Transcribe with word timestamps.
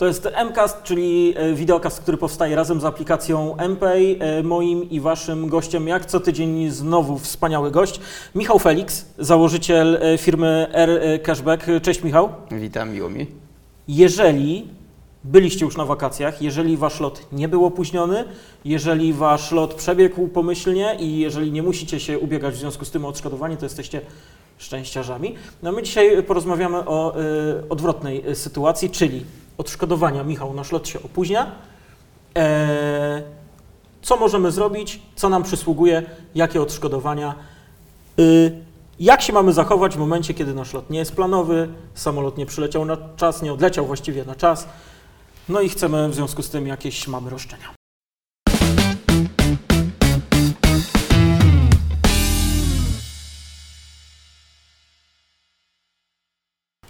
To 0.00 0.06
jest 0.06 0.28
MCAST, 0.50 0.82
czyli 0.82 1.34
e, 1.36 1.54
wideokast, 1.54 2.00
który 2.00 2.16
powstaje 2.16 2.56
razem 2.56 2.80
z 2.80 2.84
aplikacją 2.84 3.56
MPay. 3.68 4.16
E, 4.20 4.42
Moim 4.42 4.90
i 4.90 5.00
waszym 5.00 5.48
gościem, 5.48 5.88
jak 5.88 6.06
co 6.06 6.20
tydzień, 6.20 6.70
znowu 6.70 7.18
wspaniały 7.18 7.70
gość, 7.70 8.00
Michał 8.34 8.58
Felix, 8.58 9.06
założyciel 9.18 9.98
e, 10.02 10.18
firmy 10.18 10.66
R 10.72 11.20
Cashback. 11.22 11.66
Cześć 11.82 12.02
Michał. 12.02 12.28
Witam, 12.50 12.92
miło 12.92 13.10
mi. 13.10 13.26
Jeżeli 13.88 14.68
byliście 15.24 15.64
już 15.64 15.76
na 15.76 15.84
wakacjach, 15.84 16.42
jeżeli 16.42 16.76
wasz 16.76 17.00
lot 17.00 17.26
nie 17.32 17.48
był 17.48 17.64
opóźniony, 17.64 18.24
jeżeli 18.64 19.12
wasz 19.12 19.52
lot 19.52 19.74
przebiegł 19.74 20.28
pomyślnie 20.28 20.96
i 20.98 21.18
jeżeli 21.18 21.52
nie 21.52 21.62
musicie 21.62 22.00
się 22.00 22.18
ubiegać 22.18 22.54
w 22.54 22.58
związku 22.58 22.84
z 22.84 22.90
tym 22.90 23.04
o 23.04 23.08
odszkodowanie, 23.08 23.56
to 23.56 23.66
jesteście 23.66 24.00
szczęściarzami. 24.58 25.34
No 25.62 25.72
my 25.72 25.82
dzisiaj 25.82 26.22
porozmawiamy 26.22 26.78
o 26.78 27.20
y, 27.20 27.68
odwrotnej 27.68 28.24
sytuacji, 28.34 28.90
czyli 28.90 29.24
odszkodowania. 29.60 30.24
Michał, 30.24 30.54
nasz 30.54 30.72
lot 30.72 30.88
się 30.88 31.02
opóźnia. 31.02 31.52
E, 32.36 33.22
co 34.02 34.16
możemy 34.16 34.50
zrobić? 34.50 35.02
Co 35.16 35.28
nam 35.28 35.42
przysługuje? 35.42 36.02
Jakie 36.34 36.62
odszkodowania? 36.62 37.34
Y, 38.18 38.52
jak 39.00 39.22
się 39.22 39.32
mamy 39.32 39.52
zachować 39.52 39.94
w 39.94 39.98
momencie, 39.98 40.34
kiedy 40.34 40.54
nasz 40.54 40.74
lot 40.74 40.90
nie 40.90 40.98
jest 40.98 41.16
planowy, 41.16 41.68
samolot 41.94 42.38
nie 42.38 42.46
przyleciał 42.46 42.84
na 42.84 42.96
czas, 43.16 43.42
nie 43.42 43.52
odleciał 43.52 43.86
właściwie 43.86 44.24
na 44.24 44.34
czas, 44.34 44.68
no 45.48 45.60
i 45.60 45.68
chcemy 45.68 46.08
w 46.08 46.14
związku 46.14 46.42
z 46.42 46.50
tym 46.50 46.66
jakieś 46.66 47.08
mamy 47.08 47.30
roszczenia. 47.30 47.79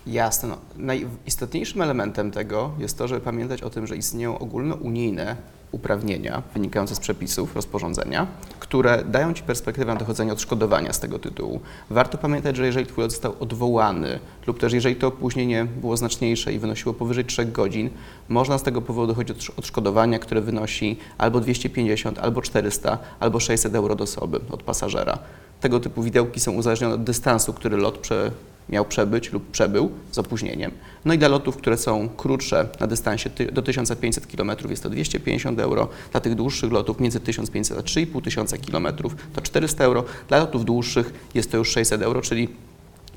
Jasne. 0.06 0.48
No. 0.48 0.58
Najistotniejszym 0.76 1.82
elementem 1.82 2.30
tego 2.30 2.70
jest 2.78 2.98
to, 2.98 3.08
żeby 3.08 3.20
pamiętać 3.20 3.62
o 3.62 3.70
tym, 3.70 3.86
że 3.86 3.96
istnieją 3.96 4.38
ogólnounijne 4.38 5.36
uprawnienia 5.72 6.42
wynikające 6.54 6.94
z 6.94 7.00
przepisów 7.00 7.56
rozporządzenia, 7.56 8.26
które 8.60 9.04
dają 9.04 9.34
Ci 9.34 9.42
perspektywę 9.42 9.96
dochodzenia 9.96 10.32
odszkodowania 10.32 10.92
z 10.92 11.00
tego 11.00 11.18
tytułu. 11.18 11.60
Warto 11.90 12.18
pamiętać, 12.18 12.56
że 12.56 12.66
jeżeli 12.66 12.86
Twój 12.86 13.02
lot 13.02 13.10
został 13.10 13.34
odwołany 13.40 14.18
lub 14.46 14.58
też 14.58 14.72
jeżeli 14.72 14.96
to 14.96 15.06
opóźnienie 15.06 15.64
było 15.64 15.96
znaczniejsze 15.96 16.52
i 16.52 16.58
wynosiło 16.58 16.94
powyżej 16.94 17.24
3 17.24 17.44
godzin, 17.44 17.90
można 18.28 18.58
z 18.58 18.62
tego 18.62 18.82
powodu 18.82 19.06
dochodzić 19.06 19.50
odszkodowania, 19.50 20.18
które 20.18 20.40
wynosi 20.40 20.98
albo 21.18 21.40
250, 21.40 22.18
albo 22.18 22.42
400, 22.42 22.98
albo 23.20 23.40
600 23.40 23.74
euro 23.74 23.94
do 23.94 24.04
osoby 24.04 24.40
od 24.50 24.62
pasażera. 24.62 25.18
Tego 25.60 25.80
typu 25.80 26.02
widełki 26.02 26.40
są 26.40 26.52
uzależnione 26.52 26.94
od 26.94 27.04
dystansu, 27.04 27.52
który 27.52 27.76
lot 27.76 27.98
prze, 27.98 28.30
miał 28.68 28.84
przebyć 28.84 29.32
lub 29.32 29.50
przebył 29.50 29.90
z 30.12 30.18
opóźnieniem. 30.18 30.70
No 31.04 31.14
i 31.14 31.18
dla 31.18 31.28
lotów, 31.28 31.56
które 31.56 31.76
są 31.76 32.08
krótsze 32.08 32.68
na 32.80 32.86
dystansie 32.86 33.30
do 33.52 33.62
1500 33.62 34.26
km 34.26 34.50
jest 34.68 34.82
to 34.82 34.90
250 34.90 35.60
euro, 35.60 35.88
dla 36.12 36.20
tych 36.20 36.34
dłuższych 36.34 36.72
lotów 36.72 37.00
między 37.00 37.20
1500 37.20 37.78
a 37.78 37.82
3500 37.82 38.66
km 38.66 38.86
to 39.32 39.40
400 39.40 39.84
euro, 39.84 40.04
dla 40.28 40.38
lotów 40.38 40.64
dłuższych 40.64 41.12
jest 41.34 41.50
to 41.50 41.56
już 41.56 41.70
600 41.70 42.02
euro, 42.02 42.20
czyli 42.20 42.48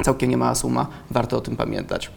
całkiem 0.03 0.29
niemała 0.29 0.55
suma, 0.55 0.87
warto 1.11 1.37
o 1.37 1.41
tym 1.41 1.55
pamiętać. 1.55 2.11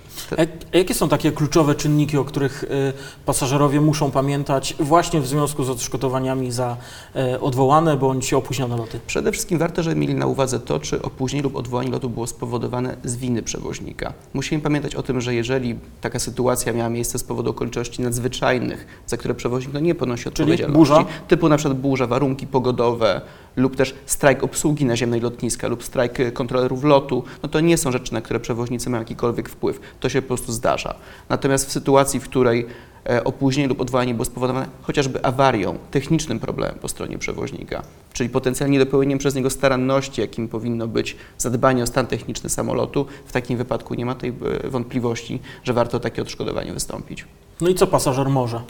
A 0.72 0.77
jakie 0.77 0.94
są 0.94 1.08
takie 1.08 1.32
kluczowe 1.32 1.74
czynniki, 1.74 2.19
o 2.19 2.24
których 2.24 2.64
y, 2.64 2.92
pasażerowie 3.27 3.80
muszą 3.80 4.10
pamiętać 4.10 4.74
właśnie 4.80 5.20
w 5.20 5.27
związku 5.27 5.64
z 5.64 5.70
odszkodowaniami 5.70 6.52
za 6.52 6.77
odwołane 7.41 7.97
bądź 7.97 8.34
opóźnione 8.34 8.77
loty? 8.77 9.00
Przede 9.06 9.32
wszystkim 9.32 9.58
warto, 9.58 9.82
żeby 9.82 9.97
mieli 9.97 10.14
na 10.14 10.27
uwadze 10.27 10.60
to, 10.60 10.80
czy 10.80 11.02
opóźnienie 11.02 11.42
lub 11.42 11.56
odwołanie 11.56 11.91
lotu 11.91 12.10
było 12.10 12.27
spowodowane 12.27 12.97
z 13.04 13.16
winy 13.16 13.42
przewoźnika. 13.42 14.12
Musimy 14.34 14.62
pamiętać 14.62 14.94
o 14.94 15.02
tym, 15.02 15.20
że 15.20 15.34
jeżeli 15.34 15.78
taka 16.00 16.19
sytuacja 16.19 16.72
miała 16.72 16.88
miejsce 16.88 17.19
z 17.19 17.24
powodu 17.24 17.50
okoliczności 17.50 18.02
nadzwyczajnych, 18.02 18.86
za 19.06 19.16
które 19.16 19.34
przewoźnik 19.34 19.74
no, 19.74 19.80
nie 19.80 19.94
ponosi 19.94 20.28
odpowiedzialności, 20.28 20.78
burza? 20.78 21.04
typu 21.28 21.48
na 21.48 21.56
przykład 21.56 21.78
burza, 21.78 22.06
warunki 22.06 22.47
pogodowe 22.47 23.20
lub 23.56 23.76
też 23.76 23.94
strajk 24.06 24.44
obsługi 24.44 24.84
naziemnej 24.84 25.20
lotniska 25.20 25.69
lub 25.69 25.84
strajk 25.84 26.32
kontrolerów 26.32 26.84
lotu, 26.84 27.25
no 27.42 27.48
to 27.48 27.60
nie 27.60 27.78
są 27.78 27.92
rzeczy, 27.92 28.14
na 28.14 28.20
które 28.20 28.41
przewoźnicy 28.41 28.91
mają 28.91 29.03
jakikolwiek 29.03 29.48
wpływ. 29.48 29.81
To 30.00 30.08
się 30.08 30.22
po 30.22 30.28
prostu 30.28 30.53
zdarza. 30.53 30.94
Natomiast 31.28 31.69
w 31.69 31.72
sytuacji, 31.72 32.20
w 32.20 32.25
której 32.25 32.66
e, 33.10 33.25
opóźnienie 33.25 33.69
lub 33.69 33.81
odwołanie 33.81 34.14
było 34.14 34.25
spowodowane 34.25 34.69
chociażby 34.82 35.25
awarią, 35.25 35.78
technicznym 35.91 36.41
problemem 36.41 36.78
po 36.81 36.88
stronie 36.88 37.19
przewoźnika, 37.19 37.82
czyli 38.12 38.31
potencjalnie 38.31 38.78
dopełnieniem 38.78 39.19
przez 39.19 39.34
niego 39.34 39.50
staranności, 39.50 40.20
jakim 40.20 40.48
powinno 40.48 40.88
być 40.88 41.16
zadbanie 41.38 41.82
o 41.82 41.86
stan 41.86 42.06
techniczny 42.06 42.50
samolotu, 42.50 43.06
w 43.26 43.32
takim 43.32 43.58
wypadku 43.58 43.94
nie 43.94 44.06
ma 44.06 44.14
tej 44.14 44.31
e, 44.64 44.70
wątpliwości, 44.70 45.41
że 45.64 45.72
warto 45.72 46.00
takie 46.00 46.22
odszkodowanie 46.22 46.72
wystąpić. 46.72 47.25
No 47.60 47.69
i 47.69 47.75
co 47.75 47.86
pasażer 47.86 48.28
może? 48.28 48.60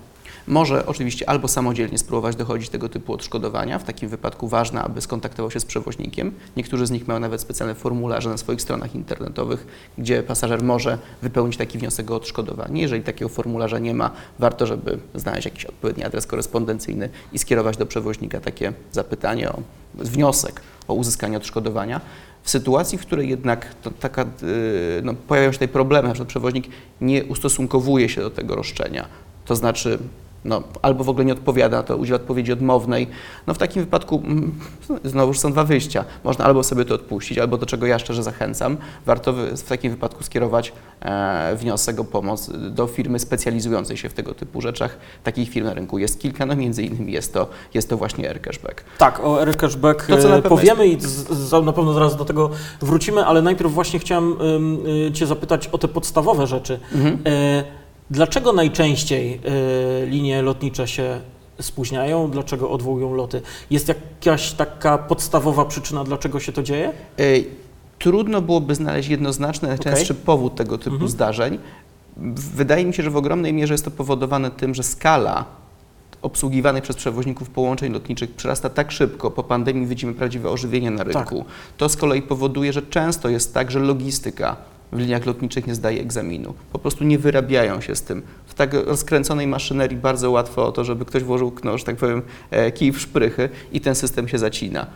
Może 0.48 0.86
oczywiście 0.86 1.28
albo 1.28 1.48
samodzielnie 1.48 1.98
spróbować 1.98 2.36
dochodzić 2.36 2.68
tego 2.68 2.88
typu 2.88 3.12
odszkodowania. 3.12 3.78
W 3.78 3.84
takim 3.84 4.08
wypadku 4.08 4.48
ważne, 4.48 4.82
aby 4.82 5.00
skontaktował 5.00 5.50
się 5.50 5.60
z 5.60 5.64
przewoźnikiem. 5.64 6.32
Niektórzy 6.56 6.86
z 6.86 6.90
nich 6.90 7.08
mają 7.08 7.20
nawet 7.20 7.40
specjalne 7.40 7.74
formularze 7.74 8.30
na 8.30 8.36
swoich 8.36 8.62
stronach 8.62 8.94
internetowych, 8.94 9.66
gdzie 9.98 10.22
pasażer 10.22 10.62
może 10.62 10.98
wypełnić 11.22 11.56
taki 11.56 11.78
wniosek 11.78 12.10
o 12.10 12.16
odszkodowanie. 12.16 12.82
Jeżeli 12.82 13.02
takiego 13.02 13.28
formularza 13.28 13.78
nie 13.78 13.94
ma, 13.94 14.10
warto, 14.38 14.66
żeby 14.66 14.98
znaleźć 15.14 15.44
jakiś 15.44 15.64
odpowiedni 15.64 16.04
adres 16.04 16.26
korespondencyjny 16.26 17.08
i 17.32 17.38
skierować 17.38 17.76
do 17.76 17.86
przewoźnika 17.86 18.40
takie 18.40 18.72
zapytanie 18.92 19.52
o 19.52 19.62
wniosek 19.94 20.60
o 20.88 20.94
uzyskanie 20.94 21.36
odszkodowania. 21.36 22.00
W 22.42 22.50
sytuacji, 22.50 22.98
w 22.98 23.00
której 23.00 23.28
jednak 23.28 23.74
taka, 24.00 24.22
y, 24.22 24.26
no, 25.04 25.14
pojawiają 25.14 25.52
się 25.52 25.58
tutaj 25.58 25.68
problemy, 25.68 26.08
na 26.08 26.14
przykład 26.14 26.28
przewoźnik 26.28 26.68
nie 27.00 27.24
ustosunkowuje 27.24 28.08
się 28.08 28.20
do 28.20 28.30
tego 28.30 28.56
roszczenia, 28.56 29.08
to 29.44 29.56
znaczy 29.56 29.98
no, 30.46 30.62
albo 30.82 31.04
w 31.04 31.08
ogóle 31.08 31.24
nie 31.24 31.32
odpowiada, 31.32 31.82
to 31.82 31.96
udziela 31.96 32.16
odpowiedzi 32.16 32.52
odmownej. 32.52 33.06
No 33.46 33.54
w 33.54 33.58
takim 33.58 33.82
wypadku 33.82 34.22
mm, 34.24 34.52
znowu 35.04 35.34
są 35.34 35.52
dwa 35.52 35.64
wyjścia. 35.64 36.04
Można 36.24 36.44
albo 36.44 36.62
sobie 36.62 36.84
to 36.84 36.94
odpuścić, 36.94 37.38
albo 37.38 37.58
do 37.58 37.66
czego 37.66 37.86
ja 37.86 37.98
szczerze 37.98 38.22
zachęcam, 38.22 38.76
warto 39.06 39.32
w 39.32 39.62
takim 39.62 39.90
wypadku 39.90 40.24
skierować 40.24 40.72
e, 41.00 41.56
wniosek 41.56 42.00
o 42.00 42.04
pomoc 42.04 42.50
do 42.70 42.86
firmy 42.86 43.18
specjalizującej 43.18 43.96
się 43.96 44.08
w 44.08 44.14
tego 44.14 44.34
typu 44.34 44.60
rzeczach. 44.60 44.98
Takich 45.24 45.50
firm 45.50 45.66
na 45.66 45.74
rynku 45.74 45.98
jest 45.98 46.20
kilka, 46.20 46.46
no 46.46 46.56
między 46.56 46.82
innymi 46.82 47.12
jest 47.12 47.34
to, 47.34 47.48
jest 47.74 47.88
to 47.88 47.96
właśnie 47.96 48.28
Air 48.28 48.40
Cashback. 48.40 48.84
Tak, 48.98 49.20
o 49.24 49.40
Air 49.40 49.56
Cashback 49.56 50.10
e, 50.10 50.42
powiemy 50.42 50.88
jest... 50.88 51.04
i 51.04 51.08
z, 51.08 51.28
z, 51.28 51.64
na 51.64 51.72
pewno 51.72 51.92
zaraz 51.92 52.16
do 52.16 52.24
tego 52.24 52.50
wrócimy, 52.80 53.26
ale 53.26 53.42
najpierw 53.42 53.72
właśnie 53.72 53.98
chciałem 53.98 54.32
y, 54.32 55.08
y, 55.08 55.12
Cię 55.12 55.26
zapytać 55.26 55.68
o 55.68 55.78
te 55.78 55.88
podstawowe 55.88 56.46
rzeczy. 56.46 56.80
Mhm. 56.94 57.18
E, 57.26 57.64
Dlaczego 58.10 58.52
najczęściej 58.52 59.40
y, 60.04 60.06
linie 60.06 60.42
lotnicze 60.42 60.88
się 60.88 61.20
spóźniają? 61.60 62.30
Dlaczego 62.30 62.70
odwołują 62.70 63.14
loty? 63.14 63.42
Jest 63.70 63.88
jakaś 63.88 64.52
taka 64.52 64.98
podstawowa 64.98 65.64
przyczyna, 65.64 66.04
dlaczego 66.04 66.40
się 66.40 66.52
to 66.52 66.62
dzieje? 66.62 66.92
Trudno 67.98 68.42
byłoby 68.42 68.74
znaleźć 68.74 69.08
jednoznaczny, 69.08 69.68
najczęstszy 69.68 70.12
okay. 70.12 70.24
powód 70.24 70.54
tego 70.54 70.78
typu 70.78 70.90
mhm. 70.90 71.10
zdarzeń. 71.10 71.58
Wydaje 72.56 72.84
mi 72.84 72.94
się, 72.94 73.02
że 73.02 73.10
w 73.10 73.16
ogromnej 73.16 73.52
mierze 73.52 73.74
jest 73.74 73.84
to 73.84 73.90
powodowane 73.90 74.50
tym, 74.50 74.74
że 74.74 74.82
skala 74.82 75.44
obsługiwanych 76.22 76.82
przez 76.82 76.96
przewoźników 76.96 77.50
połączeń 77.50 77.92
lotniczych 77.92 78.30
przyrasta 78.30 78.70
tak 78.70 78.92
szybko, 78.92 79.30
po 79.30 79.42
pandemii 79.42 79.86
widzimy 79.86 80.14
prawdziwe 80.14 80.50
ożywienie 80.50 80.90
na 80.90 81.04
rynku. 81.04 81.38
Tak. 81.38 81.54
To 81.76 81.88
z 81.88 81.96
kolei 81.96 82.22
powoduje, 82.22 82.72
że 82.72 82.82
często 82.82 83.28
jest 83.28 83.54
tak, 83.54 83.70
że 83.70 83.78
logistyka 83.78 84.56
w 84.92 84.98
liniach 84.98 85.26
lotniczych 85.26 85.66
nie 85.66 85.74
zdaje 85.74 86.00
egzaminu. 86.00 86.54
Po 86.72 86.78
prostu 86.78 87.04
nie 87.04 87.18
wyrabiają 87.18 87.80
się 87.80 87.96
z 87.96 88.02
tym. 88.02 88.22
W 88.46 88.54
tak 88.54 88.74
rozkręconej 88.74 89.46
maszynerii 89.46 89.96
bardzo 89.96 90.30
łatwo 90.30 90.66
o 90.66 90.72
to, 90.72 90.84
żeby 90.84 91.04
ktoś 91.04 91.22
włożył, 91.22 91.52
no, 91.64 91.78
że 91.78 91.84
tak 91.84 91.96
powiem, 91.96 92.22
e, 92.50 92.72
kij 92.72 92.92
w 92.92 93.00
szprychy 93.00 93.48
i 93.72 93.80
ten 93.80 93.94
system 93.94 94.28
się 94.28 94.38
zacina. 94.38 94.86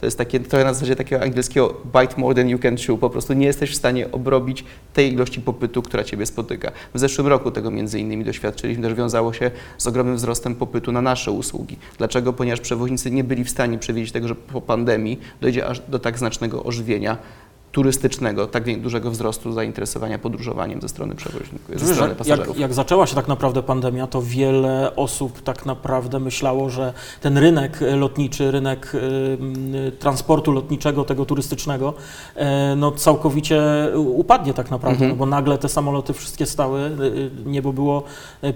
To 0.00 0.06
jest 0.06 0.18
takie, 0.18 0.40
trochę 0.40 0.64
na 0.64 0.74
zasadzie 0.74 0.96
takiego 0.96 1.22
angielskiego 1.22 1.74
bite 1.84 2.20
more 2.20 2.34
than 2.34 2.48
you 2.48 2.58
can 2.58 2.76
chew. 2.76 3.00
Po 3.00 3.10
prostu 3.10 3.32
nie 3.32 3.46
jesteś 3.46 3.70
w 3.70 3.74
stanie 3.74 4.12
obrobić 4.12 4.64
tej 4.94 5.12
ilości 5.12 5.40
popytu, 5.40 5.82
która 5.82 6.04
Ciebie 6.04 6.26
spotyka. 6.26 6.72
W 6.94 6.98
zeszłym 6.98 7.26
roku 7.26 7.50
tego 7.50 7.70
między 7.70 8.00
innymi 8.00 8.24
doświadczyliśmy, 8.24 8.82
też 8.82 8.94
wiązało 8.94 9.32
się 9.32 9.50
z 9.78 9.86
ogromnym 9.86 10.16
wzrostem 10.16 10.54
popytu 10.54 10.92
na 10.92 11.02
nasze 11.02 11.32
usługi. 11.32 11.76
Dlaczego? 11.98 12.32
Ponieważ 12.32 12.60
przewoźnicy 12.60 13.10
nie 13.10 13.24
byli 13.24 13.44
w 13.44 13.50
stanie 13.50 13.78
przewidzieć 13.78 14.12
tego, 14.12 14.28
że 14.28 14.34
po 14.34 14.60
pandemii 14.60 15.20
dojdzie 15.40 15.66
aż 15.66 15.80
do 15.80 15.98
tak 15.98 16.18
znacznego 16.18 16.64
ożywienia 16.64 17.18
turystycznego, 17.76 18.46
tak 18.46 18.80
dużego 18.80 19.10
wzrostu 19.10 19.52
zainteresowania 19.52 20.18
podróżowaniem 20.18 20.80
ze 20.80 20.88
strony 20.88 21.14
przewoźników, 21.14 21.80
ze 21.80 21.94
strony 21.94 22.14
pasażerów. 22.14 22.48
Jak, 22.48 22.58
jak, 22.58 22.74
zaczęła 22.74 23.06
się 23.06 23.14
tak 23.14 23.28
naprawdę 23.28 23.62
pandemia, 23.62 24.06
to 24.06 24.22
wiele 24.22 24.96
osób 24.96 25.42
tak 25.42 25.66
naprawdę 25.66 26.20
myślało, 26.20 26.70
że 26.70 26.92
ten 27.20 27.38
rynek 27.38 27.80
lotniczy, 27.96 28.50
rynek 28.50 28.92
y, 28.94 29.92
transportu 29.98 30.52
lotniczego, 30.52 31.04
tego 31.04 31.24
turystycznego, 31.24 31.94
y, 32.36 32.40
no 32.76 32.92
całkowicie 32.92 33.62
upadnie 33.96 34.54
tak 34.54 34.70
naprawdę, 34.70 35.04
mhm. 35.04 35.10
no 35.10 35.16
bo 35.16 35.26
nagle 35.26 35.58
te 35.58 35.68
samoloty 35.68 36.12
wszystkie 36.12 36.46
stały, 36.46 36.80
y, 36.80 37.30
niebo 37.46 37.72
było 37.72 38.02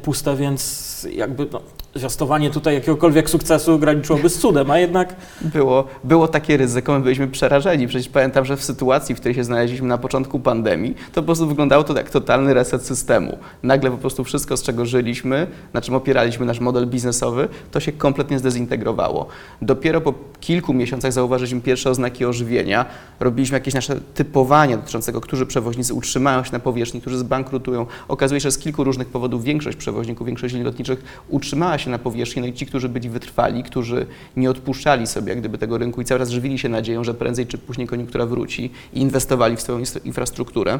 puste, 0.02 0.36
więc 0.36 1.06
jakby 1.12 1.46
no, 1.52 1.60
zwiastowanie 1.94 2.50
tutaj 2.50 2.74
jakiegokolwiek 2.74 3.30
sukcesu 3.30 3.78
graniczyłoby 3.78 4.28
z 4.28 4.38
cudem, 4.38 4.70
a 4.70 4.78
jednak 4.78 5.16
Było, 5.40 5.84
było 6.04 6.28
takie 6.28 6.56
ryzyko, 6.56 6.92
my 6.92 7.00
byliśmy 7.00 7.28
przerażeni. 7.28 7.88
Przecież 7.88 8.08
pamiętam, 8.08 8.44
że 8.44 8.56
w 8.56 8.64
sytuacji, 8.64 9.14
w 9.14 9.18
której 9.20 9.34
się 9.34 9.44
znaleźliśmy 9.44 9.88
na 9.88 9.98
początku 9.98 10.40
pandemii, 10.40 10.94
to 11.12 11.22
po 11.22 11.26
prostu 11.26 11.46
wyglądało 11.46 11.84
to 11.84 11.96
jak 11.96 12.10
totalny 12.10 12.54
reset 12.54 12.86
systemu. 12.86 13.38
Nagle 13.62 13.90
po 13.90 13.96
prostu 13.96 14.24
wszystko, 14.24 14.56
z 14.56 14.62
czego 14.62 14.86
żyliśmy, 14.86 15.46
na 15.72 15.80
czym 15.80 15.94
opieraliśmy 15.94 16.46
nasz 16.46 16.60
model 16.60 16.86
biznesowy, 16.86 17.48
to 17.70 17.80
się 17.80 17.92
kompletnie 17.92 18.38
zdezintegrowało. 18.38 19.26
Dopiero 19.62 20.00
po 20.00 20.14
kilku 20.40 20.74
miesiącach 20.74 21.12
zauważyliśmy 21.12 21.60
pierwsze 21.60 21.90
oznaki 21.90 22.24
ożywienia, 22.24 22.86
robiliśmy 23.20 23.56
jakieś 23.56 23.74
nasze 23.74 24.00
typowanie 24.14 24.76
dotyczącego, 24.76 25.20
którzy 25.20 25.46
przewoźnicy 25.46 25.94
utrzymają 25.94 26.44
się 26.44 26.52
na 26.52 26.58
powierzchni, 26.58 27.00
którzy 27.00 27.18
zbankrutują. 27.18 27.86
Okazuje 28.08 28.40
się, 28.40 28.48
że 28.48 28.52
z 28.52 28.58
kilku 28.58 28.84
różnych 28.84 29.08
powodów 29.08 29.44
większość 29.44 29.76
przewoźników, 29.76 30.26
większość 30.26 30.54
linii 30.54 30.66
lotniczych 30.66 31.02
utrzymała 31.28 31.78
się 31.80 31.90
na 31.90 31.98
powierzchni, 31.98 32.42
no 32.42 32.48
i 32.48 32.52
ci, 32.52 32.66
którzy 32.66 32.88
byli 32.88 33.08
wytrwali, 33.08 33.62
którzy 33.62 34.06
nie 34.36 34.50
odpuszczali 34.50 35.06
sobie 35.06 35.28
jak 35.28 35.38
gdyby 35.40 35.58
tego 35.58 35.78
rynku 35.78 36.00
i 36.00 36.04
cały 36.04 36.20
czas 36.20 36.30
żywili 36.30 36.58
się 36.58 36.68
nadzieją, 36.68 37.04
że 37.04 37.14
prędzej 37.14 37.46
czy 37.46 37.58
później 37.58 37.86
koniunktura 37.86 38.26
wróci 38.26 38.70
i 38.92 39.00
inwestowali 39.00 39.56
w 39.56 39.62
swoją 39.62 39.78
infrastrukturę. 40.04 40.78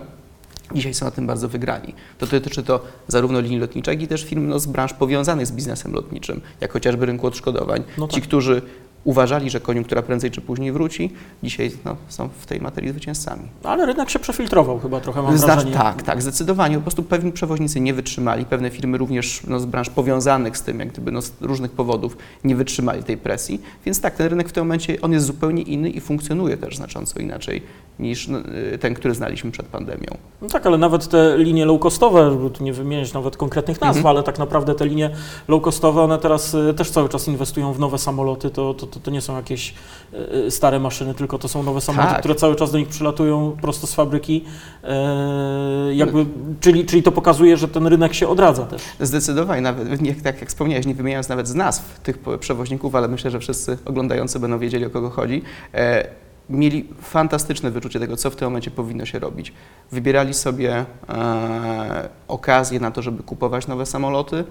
Dzisiaj 0.75 0.95
są 0.95 1.05
na 1.05 1.11
tym 1.11 1.27
bardzo 1.27 1.49
wygrani. 1.49 1.95
To 2.19 2.27
dotyczy 2.27 2.63
to 2.63 2.85
zarówno 3.09 3.41
linii 3.41 3.59
lotniczych, 3.59 3.95
jak 3.95 4.03
i 4.03 4.09
też 4.09 4.25
firm 4.25 4.49
no, 4.49 4.59
z 4.59 4.67
branż 4.67 4.93
powiązanych 4.93 5.47
z 5.47 5.53
biznesem 5.53 5.93
lotniczym, 5.93 6.41
jak 6.61 6.73
chociażby 6.73 7.07
rynku 7.07 7.27
odszkodowań. 7.27 7.83
No 7.99 8.09
Ci, 8.09 8.15
tak. 8.15 8.25
którzy 8.25 8.63
uważali, 9.05 9.51
że 9.51 9.61
koniunktura 9.61 10.03
prędzej 10.03 10.31
czy 10.31 10.41
później 10.41 10.73
wróci, 10.73 11.13
dzisiaj 11.43 11.71
no, 11.85 11.97
są 12.09 12.29
w 12.41 12.47
tej 12.47 12.61
materii 12.61 12.91
zwycięzcami. 12.91 13.43
ale 13.65 13.87
rynek 13.87 14.11
się 14.11 14.19
przefiltrował 14.19 14.79
chyba 14.79 15.01
trochę, 15.01 15.23
mam 15.23 15.39
Znaczy, 15.39 15.53
wrażenie. 15.55 15.73
tak, 15.77 16.03
tak, 16.03 16.23
zdecydowanie. 16.23 16.77
Po 16.77 16.83
prostu 16.83 17.03
pewni 17.03 17.33
przewoźnicy 17.33 17.81
nie 17.81 17.95
wytrzymali, 17.95 18.45
pewne 18.45 18.71
firmy 18.71 18.99
również 18.99 19.43
no, 19.47 19.61
z 19.61 19.65
branż 19.67 19.91
powiązanych 19.91 20.57
z 20.57 20.63
tym, 20.63 20.79
jak 20.81 20.89
gdyby 20.93 21.13
no, 21.13 21.23
z 21.23 21.33
różnych 21.41 21.71
powodów 21.71 22.17
nie 22.45 22.57
wytrzymali 22.57 23.03
tej 23.03 23.17
presji. 23.17 23.61
Więc 23.87 24.01
tak, 24.01 24.15
ten 24.17 24.27
rynek 24.29 24.49
w 24.49 24.53
tym 24.53 24.65
momencie 24.65 25.01
on 25.01 25.13
jest 25.13 25.27
zupełnie 25.27 25.63
inny 25.63 25.91
i 25.91 26.01
funkcjonuje 26.01 26.57
też 26.57 26.77
znacząco 26.77 27.21
inaczej 27.21 27.63
niż 27.99 28.29
no, 28.29 28.39
y, 28.75 28.79
ten, 28.79 28.95
który 28.95 29.15
znaliśmy 29.15 29.51
przed 29.51 29.67
pandemią. 29.67 30.17
No 30.43 30.49
tak, 30.49 30.67
ale 30.67 30.79
nawet 30.79 31.09
te 31.09 31.39
linie 31.39 31.67
low-costowe, 31.67 32.51
nie 32.61 32.73
wymieniać 32.73 33.13
nawet 33.13 33.37
konkretnych 33.37 33.81
nazw, 33.81 33.97
Mhm. 33.99 34.17
ale 34.17 34.23
tak 34.25 34.39
naprawdę 34.39 34.75
te 34.75 34.87
linie 34.87 35.11
low-costowe, 35.49 35.99
one 36.05 36.19
teraz 36.19 36.55
y, 36.55 36.75
też 36.77 36.91
cały 36.91 37.09
czas 37.09 37.29
inwestują 37.29 37.73
w 37.73 37.79
nowe 37.79 37.99
samoloty, 37.99 38.51
to, 38.51 38.75
to, 38.75 38.87
to, 38.91 39.01
to 39.01 39.11
nie 39.11 39.21
są 39.21 39.37
jakieś 39.37 39.75
y, 40.15 40.17
y, 40.47 40.51
stare 40.51 40.81
maszyny, 40.81 41.15
tylko 41.15 41.39
to 41.39 41.49
są 41.49 41.63
nowe 41.63 41.81
samoloty, 41.81 42.13
Tak. 42.13 42.21
które 42.21 42.35
cały 42.35 42.57
czas 42.57 42.73
do 42.73 42.79
nich 42.79 42.89
przylatują 42.89 43.57
prosto 43.63 43.87
z 43.87 43.95
fabryki, 43.95 44.45
e, 44.85 45.95
jakby, 45.95 46.27
czyli, 46.61 46.87
czyli 46.87 47.03
to 47.03 47.13
pokazuje, 47.13 47.57
że 47.57 47.69
ten 47.69 47.87
rynek 47.87 48.15
się 48.15 48.29
odradza 48.29 48.67
też. 48.67 48.83
Zdecydowanie, 49.01 49.63
nawet 49.63 50.01
nie, 50.03 50.15
tak 50.15 50.41
jak 50.41 50.49
wspomniałeś, 50.49 50.87
nie 50.87 50.95
wymieniając 50.95 51.29
nawet 51.29 51.49
z 51.49 51.55
nazw 51.55 52.01
tych 52.01 52.19
przewoźników, 52.41 52.95
ale 52.95 53.09
myślę, 53.09 53.31
że 53.31 53.39
wszyscy 53.39 53.79
oglądający 53.85 54.41
będą 54.41 54.59
wiedzieli, 54.59 54.87
o 54.87 54.91
kogo 54.91 55.11
chodzi. 55.11 55.43
E, 55.75 56.09
mieli 56.51 56.89
fantastyczne 57.03 57.71
wyczucie 57.71 58.01
tego, 58.01 58.17
co 58.17 58.31
w 58.31 58.37
tym 58.37 58.47
momencie 58.47 58.71
powinno 58.71 59.07
się 59.07 59.19
robić. 59.19 59.53
Wybierali 59.93 60.35
sobie 60.35 60.85
e, 61.09 62.09
okazję 62.29 62.81
na 62.81 62.91
to, 62.91 63.03
żeby 63.03 63.23
kupować 63.23 63.67
nowe 63.67 63.87
samoloty, 63.87 64.45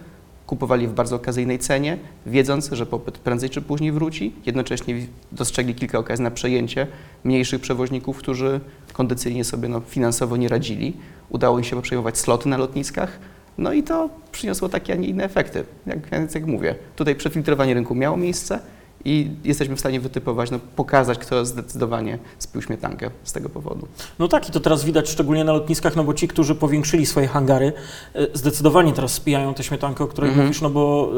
kupowali 0.49 0.87
w 0.87 0.93
bardzo 0.93 1.15
okazyjnej 1.15 1.59
cenie, 1.59 1.97
wiedząc, 2.25 2.69
że 2.71 2.85
popyt 2.85 3.17
prędzej 3.17 3.49
czy 3.49 3.61
później 3.61 3.91
wróci. 3.91 4.33
Jednocześnie 4.45 4.95
dostrzegli 5.31 5.75
kilka 5.75 5.99
okazji 5.99 6.23
na 6.23 6.31
przejęcie 6.31 6.87
mniejszych 7.23 7.61
przewoźników, 7.61 8.17
którzy 8.17 8.59
kondycyjnie 8.93 9.43
sobie 9.43 9.69
no, 9.69 9.81
finansowo 9.81 10.37
nie 10.37 10.47
radzili. 10.47 10.93
Udało 11.29 11.57
im 11.57 11.63
się 11.63 11.81
przejmować 11.81 12.17
sloty 12.17 12.49
na 12.49 12.57
lotniskach, 12.57 13.19
no 13.57 13.73
i 13.73 13.83
to 13.83 14.09
przyniosło 14.31 14.69
takie, 14.69 14.93
a 14.93 14.95
nie 14.95 15.07
inne 15.07 15.23
efekty. 15.23 15.63
Jak, 15.85 16.33
jak 16.35 16.45
mówię, 16.45 16.75
tutaj 16.95 17.15
przefiltrowanie 17.15 17.73
rynku 17.73 17.95
miało 17.95 18.17
miejsce 18.17 18.59
i 19.05 19.31
jesteśmy 19.43 19.75
w 19.75 19.79
stanie 19.79 19.99
wytypować, 19.99 20.51
no, 20.51 20.59
pokazać, 20.75 21.17
kto 21.19 21.45
zdecydowanie 21.45 22.19
spił 22.39 22.61
śmietankę 22.61 23.09
z 23.23 23.31
tego 23.33 23.49
powodu. 23.49 23.87
No 24.19 24.27
tak, 24.27 24.49
i 24.49 24.51
to 24.51 24.59
teraz 24.59 24.83
widać 24.83 25.09
szczególnie 25.09 25.43
na 25.43 25.53
lotniskach, 25.53 25.95
no 25.95 26.03
bo 26.03 26.13
ci, 26.13 26.27
którzy 26.27 26.55
powiększyli 26.55 27.05
swoje 27.05 27.27
hangary, 27.27 27.73
y, 28.15 28.27
zdecydowanie 28.33 28.93
teraz 28.93 29.13
spijają 29.13 29.53
tę 29.53 29.63
śmietankę, 29.63 30.03
o 30.03 30.07
której 30.07 30.29
Mhm. 30.29 30.47
mówisz, 30.47 30.61
no 30.61 30.69
bo 30.69 31.11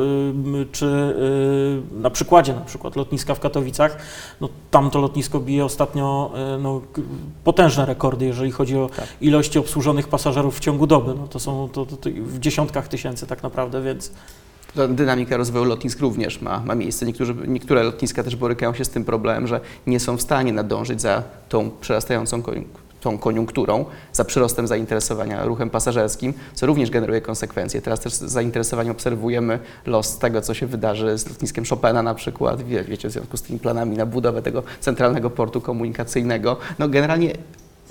y, 0.62 0.66
czy 0.72 0.86
y, 0.86 2.02
na 2.02 2.10
przykładzie 2.10 2.54
na 2.54 2.62
przykład 2.62 2.96
lotniska 2.96 3.36
w 3.36 3.40
Katowicach, 3.40 3.98
no 4.42 4.50
tam 4.72 4.90
to 4.90 5.00
lotnisko 5.00 5.40
bije 5.40 5.66
ostatnio 5.66 6.32
y, 6.58 6.62
no, 6.62 6.82
potężne 7.44 7.86
rekordy, 7.86 8.26
jeżeli 8.26 8.52
chodzi 8.52 8.78
o 8.78 8.90
Tak. 8.96 9.08
ilości 9.22 9.60
obsłużonych 9.60 10.08
pasażerów 10.08 10.58
w 10.58 10.60
ciągu 10.60 10.88
doby, 10.88 11.14
no 11.16 11.28
to 11.28 11.40
są 11.40 11.70
to, 11.70 11.86
to, 11.86 11.98
to 11.98 12.10
w 12.16 12.40
dziesiątkach 12.40 12.88
tysięcy 12.88 13.28
tak 13.28 13.44
naprawdę, 13.44 13.82
więc 13.82 14.12
Dynamika 14.90 15.38
rozwoju 15.38 15.66
lotnisk 15.66 16.00
również 16.00 16.42
ma, 16.42 16.60
ma 16.66 16.76
miejsce. 16.76 17.06
Niektórzy, 17.06 17.36
niektóre 17.48 17.84
lotniska 17.84 18.24
też 18.24 18.36
borykają 18.36 18.74
się 18.74 18.86
z 18.86 18.90
tym 18.90 19.06
problemem, 19.06 19.48
że 19.48 19.60
nie 19.88 20.00
są 20.00 20.18
w 20.18 20.22
stanie 20.22 20.54
nadążyć 20.54 21.02
za 21.02 21.24
tą 21.50 21.72
przerastającą 21.82 22.44
tą 23.02 23.18
koniunkturą, 23.18 23.86
za 24.14 24.26
przyrostem 24.26 24.68
zainteresowania 24.68 25.46
ruchem 25.46 25.70
pasażerskim, 25.70 26.34
co 26.54 26.66
również 26.66 26.90
generuje 26.90 27.22
konsekwencje. 27.22 27.82
Teraz 27.82 28.00
też 28.00 28.14
z 28.14 28.22
zainteresowaniem 28.22 28.92
obserwujemy 28.92 29.60
los 29.86 30.18
tego, 30.18 30.42
co 30.42 30.54
się 30.54 30.68
wydarzy 30.68 31.18
z 31.18 31.28
lotniskiem 31.30 31.66
Chopina 31.66 32.04
na 32.04 32.16
przykład, 32.16 32.62
wie, 32.62 32.84
wiecie, 32.84 33.10
w 33.10 33.12
związku 33.12 33.38
z 33.38 33.42
tymi 33.42 33.60
planami 33.60 33.98
na 33.98 34.06
budowę 34.06 34.42
tego 34.42 34.64
centralnego 34.80 35.30
portu 35.30 35.62
komunikacyjnego. 35.62 36.58
No 36.80 36.90
generalnie 36.90 37.34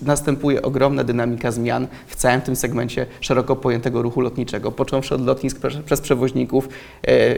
następuje 0.02 0.62
ogromna 0.62 1.04
dynamika 1.04 1.52
zmian 1.52 1.86
w 2.06 2.16
całym 2.16 2.40
tym 2.40 2.56
segmencie 2.56 3.06
szeroko 3.20 3.56
pojętego 3.56 4.02
ruchu 4.02 4.20
lotniczego, 4.20 4.72
począwszy 4.72 5.14
od 5.14 5.26
lotnisk 5.26 5.58
przez, 5.86 6.00
przewoźników 6.00 6.68
e, 7.06 7.36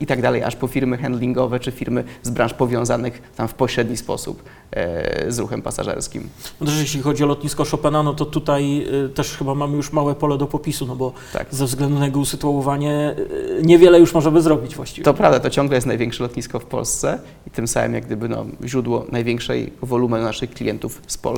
i, 0.00 0.06
tak 0.06 0.22
dalej, 0.22 0.42
aż 0.42 0.56
po 0.56 0.66
firmy 0.66 0.98
handlingowe 0.98 1.60
czy 1.60 1.70
firmy 1.72 2.04
z 2.22 2.30
branż 2.30 2.54
powiązanych 2.54 3.22
tam 3.36 3.48
w 3.48 3.54
pośredni 3.54 3.96
sposób 3.96 4.42
e, 4.70 5.32
z 5.32 5.38
ruchem 5.38 5.62
pasażerskim. 5.62 6.28
no 6.60 6.66
też 6.66 6.80
jeśli 6.80 7.02
chodzi 7.02 7.24
o 7.24 7.26
lotnisko 7.26 7.64
Chopina, 7.64 8.02
no 8.02 8.14
to 8.14 8.24
tutaj 8.24 8.86
y, 9.04 9.08
też 9.08 9.36
chyba 9.36 9.54
mamy 9.54 9.76
już 9.76 9.92
małe 9.92 10.14
pole 10.14 10.38
do 10.38 10.46
popisu, 10.46 10.86
no 10.86 10.96
bo 10.96 11.12
Tak. 11.32 11.46
ze 11.50 11.64
względu 11.64 11.98
na 11.98 12.06
jego 12.06 12.20
usytuowanie 12.20 13.14
niewiele 13.62 14.00
już 14.00 14.14
możemy 14.14 14.42
zrobić 14.42 14.76
właściwie. 14.76 15.04
To 15.04 15.14
prawda, 15.14 15.40
to 15.40 15.50
ciągle 15.50 15.76
jest 15.76 15.86
największe 15.86 16.22
lotnisko 16.22 16.58
w 16.58 16.64
Polsce 16.64 17.18
i 17.46 17.50
tym 17.50 17.68
samym 17.68 17.94
jak 17.94 18.06
gdyby 18.06 18.28
no, 18.28 18.46
źródło 18.64 19.06
największej 19.12 19.72
wolumenu 19.82 20.24
naszych 20.24 20.50
klientów 20.50 21.02
z 21.06 21.18
Polski, 21.18 21.33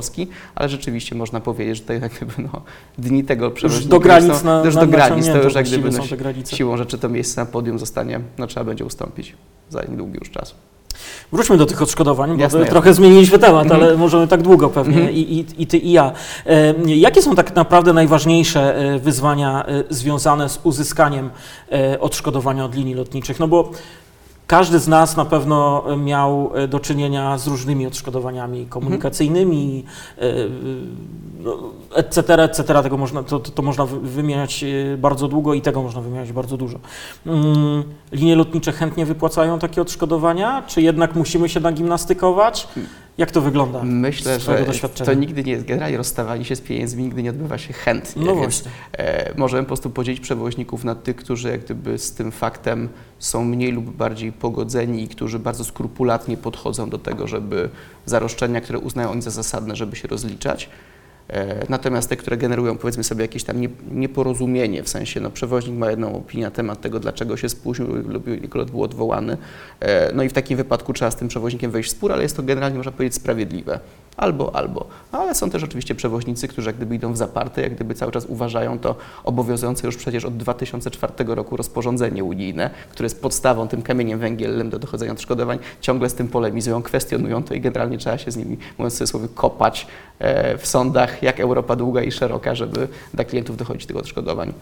ale 0.55 0.69
rzeczywiście 0.69 1.15
można 1.15 1.39
powiedzieć, 1.39 1.77
że 1.77 1.83
to 1.83 1.93
jak 1.93 2.13
gdyby 2.13 2.33
no, 2.37 2.61
dni 2.97 3.23
tego 3.23 3.51
przewoźnika 3.51 3.89
do 3.89 3.99
granic 3.99 4.35
są, 4.35 4.45
na, 4.45 4.61
już 4.65 4.75
na, 4.75 4.81
do 4.81 4.87
granic, 4.87 5.25
to 5.27 5.43
już 5.43 5.55
jak 5.55 5.65
gdyby 5.65 5.89
no, 5.91 6.03
siłą 6.45 6.77
rzeczy 6.77 6.97
to 6.97 7.09
miejsce 7.09 7.41
na 7.41 7.45
podium 7.45 7.79
zostanie, 7.79 8.19
no 8.37 8.47
trzeba 8.47 8.63
będzie 8.63 8.85
ustąpić 8.85 9.35
za 9.69 9.83
niedługi 9.83 10.17
już 10.19 10.29
czas. 10.29 10.55
Wróćmy 11.31 11.57
do 11.57 11.65
tych 11.65 11.81
odszkodowań, 11.81 12.35
bo 12.35 12.41
Jasne, 12.41 12.65
trochę 12.65 12.93
zmieniliśmy 12.93 13.39
temat, 13.39 13.63
Mhm. 13.63 13.81
ale 13.83 13.97
możemy 13.97 14.27
tak 14.27 14.41
długo 14.41 14.69
pewnie 14.69 14.97
Mhm. 14.97 15.15
I, 15.15 15.19
i, 15.19 15.63
i 15.63 15.67
ty 15.67 15.77
i 15.77 15.91
ja. 15.91 16.11
E, 16.45 16.73
jakie 16.85 17.21
są 17.21 17.35
tak 17.35 17.55
naprawdę 17.55 17.93
najważniejsze 17.93 18.75
e, 18.75 18.99
wyzwania 18.99 19.65
e, 19.65 19.83
związane 19.89 20.49
z 20.49 20.59
uzyskaniem 20.63 21.29
e, 21.71 21.99
odszkodowania 21.99 22.65
od 22.65 22.75
linii 22.75 22.93
lotniczych? 22.93 23.39
No 23.39 23.47
bo 23.47 23.71
każdy 24.47 24.79
z 24.79 24.87
nas 24.87 25.17
na 25.17 25.25
pewno 25.25 25.83
miał 25.97 26.51
e, 26.55 26.67
do 26.67 26.79
czynienia 26.79 27.37
z 27.37 27.47
różnymi 27.47 27.87
odszkodowaniami 27.87 28.65
komunikacyjnymi, 28.65 29.83
e, 30.17 30.21
no, 31.39 31.57
etc., 31.95 32.43
etc. 32.43 32.83
Tego 32.83 32.97
można, 32.97 33.23
to, 33.23 33.39
to, 33.39 33.61
można 33.61 33.85
wy- 33.85 33.99
wymieniać 33.99 34.63
e, 34.63 34.97
bardzo 34.97 35.27
długo 35.27 35.53
i 35.53 35.61
tego 35.61 35.83
można 35.83 36.01
wymieniać 36.01 36.31
bardzo 36.31 36.57
dużo. 36.57 36.79
Mm, 37.25 37.83
Linie 38.11 38.35
lotnicze 38.35 38.71
chętnie 38.71 39.05
wypłacają 39.05 39.59
takie 39.59 39.81
odszkodowania, 39.81 40.63
czy 40.67 40.81
jednak 40.81 41.15
musimy 41.15 41.49
się 41.49 41.59
nagimnastykować? 41.59 42.67
Jak 43.17 43.31
to 43.31 43.41
wygląda? 43.41 43.83
Myślę, 43.83 44.39
że 44.39 44.65
to 45.05 45.13
nigdy 45.13 45.43
nie, 45.43 45.57
generalnie 45.57 45.97
rozstawanie 45.97 46.45
się 46.45 46.55
z 46.55 46.61
pieniędzmi 46.61 47.03
nigdy 47.03 47.23
nie 47.23 47.29
odbywa 47.29 47.57
się 47.57 47.73
chętnie, 47.73 48.25
No 48.25 48.35
więc 48.35 48.63
e, 48.97 49.33
możemy 49.37 49.63
po 49.63 49.67
prostu 49.67 49.89
podzielić 49.89 50.21
przewoźników 50.21 50.83
na 50.83 50.95
tych, 50.95 51.15
którzy 51.15 51.49
jak 51.49 51.65
gdyby 51.65 51.97
z 51.97 52.11
tym 52.11 52.31
faktem 52.31 52.89
są 53.19 53.45
mniej 53.45 53.71
lub 53.71 53.95
bardziej 53.95 54.31
pogodzeni 54.31 55.03
i 55.03 55.07
którzy 55.07 55.39
bardzo 55.39 55.63
skrupulatnie 55.63 56.37
podchodzą 56.37 56.89
do 56.89 56.97
tego, 56.97 57.27
żeby 57.27 57.69
za 58.05 58.19
roszczenia, 58.19 58.61
które 58.61 58.79
uznają 58.79 59.11
oni 59.11 59.21
za 59.21 59.31
zasadne, 59.31 59.75
żeby 59.75 59.95
się 59.95 60.07
rozliczać. 60.07 60.69
E, 61.29 61.65
Natomiast 61.69 62.09
te, 62.09 62.17
które 62.17 62.37
generują 62.37 62.77
powiedzmy 62.77 63.03
sobie 63.03 63.21
jakieś 63.21 63.43
tam 63.43 63.61
nie- 63.61 63.69
nieporozumienie, 63.91 64.83
w 64.83 64.89
sensie 64.89 65.19
no, 65.19 65.29
przewoźnik 65.29 65.75
ma 65.75 65.89
jedną 65.89 66.15
opinię 66.15 66.43
na 66.43 66.51
temat 66.51 66.81
tego, 66.81 66.99
dlaczego 66.99 67.37
się 67.37 67.49
spóźnił 67.49 67.87
lub 67.87 68.27
jego 68.27 68.59
lot 68.59 68.71
był 68.71 68.83
odwołany, 68.83 69.37
E, 69.79 70.11
no 70.13 70.23
i 70.23 70.29
w 70.29 70.33
takim 70.33 70.57
wypadku 70.57 70.93
trzeba 70.93 71.11
z 71.11 71.15
tym 71.15 71.27
przewoźnikiem 71.27 71.71
wejść 71.71 71.89
w 71.89 71.91
spór, 71.91 72.11
ale 72.11 72.23
jest 72.23 72.35
to 72.35 72.43
generalnie, 72.43 72.77
można 72.77 72.91
powiedzieć, 72.91 73.15
sprawiedliwe. 73.15 73.79
Albo, 74.17 74.55
albo. 74.55 74.87
No, 75.13 75.19
ale 75.19 75.35
są 75.35 75.49
też 75.49 75.63
oczywiście 75.63 75.95
przewoźnicy, 75.95 76.47
którzy 76.47 76.69
jak 76.69 76.75
gdyby 76.75 76.95
idą 76.95 77.13
w 77.13 77.17
zaparte, 77.17 77.61
jak 77.61 77.75
gdyby 77.75 77.95
cały 77.95 78.11
czas 78.11 78.25
uważają 78.25 78.79
to 78.79 78.95
obowiązujące 79.23 79.87
już 79.87 79.97
przecież 79.97 80.25
od 80.25 80.37
2004 80.37 81.13
roku 81.35 81.57
rozporządzenie 81.57 82.23
unijne, 82.23 82.69
które 82.91 83.05
jest 83.05 83.21
podstawą, 83.21 83.67
tym 83.67 83.81
kamieniem 83.81 84.19
węgielnym 84.19 84.69
do 84.69 84.79
dochodzenia 84.79 85.11
odszkodowań, 85.11 85.59
ciągle 85.81 86.09
z 86.09 86.13
tym 86.13 86.27
polemizują, 86.27 86.81
kwestionują 86.81 87.43
to 87.43 87.53
i 87.53 87.61
generalnie 87.61 87.97
trzeba 87.97 88.17
się 88.17 88.31
z 88.31 88.37
nimi, 88.37 88.57
mówiąc 88.77 88.93
w 88.93 88.97
cudzysłowie, 88.97 89.27
kopać 89.35 89.87
e, 90.19 90.57
w 90.57 90.67
sądach, 90.67 91.16
jak 91.21 91.39
Europa 91.39 91.75
długa 91.75 92.03
i 92.03 92.11
szeroka, 92.11 92.55
żeby 92.55 92.87
dla 93.13 93.23
klientów 93.25 93.57
dochodzić 93.57 93.85
tych 93.85 93.97
odszkodowań. 93.97 94.53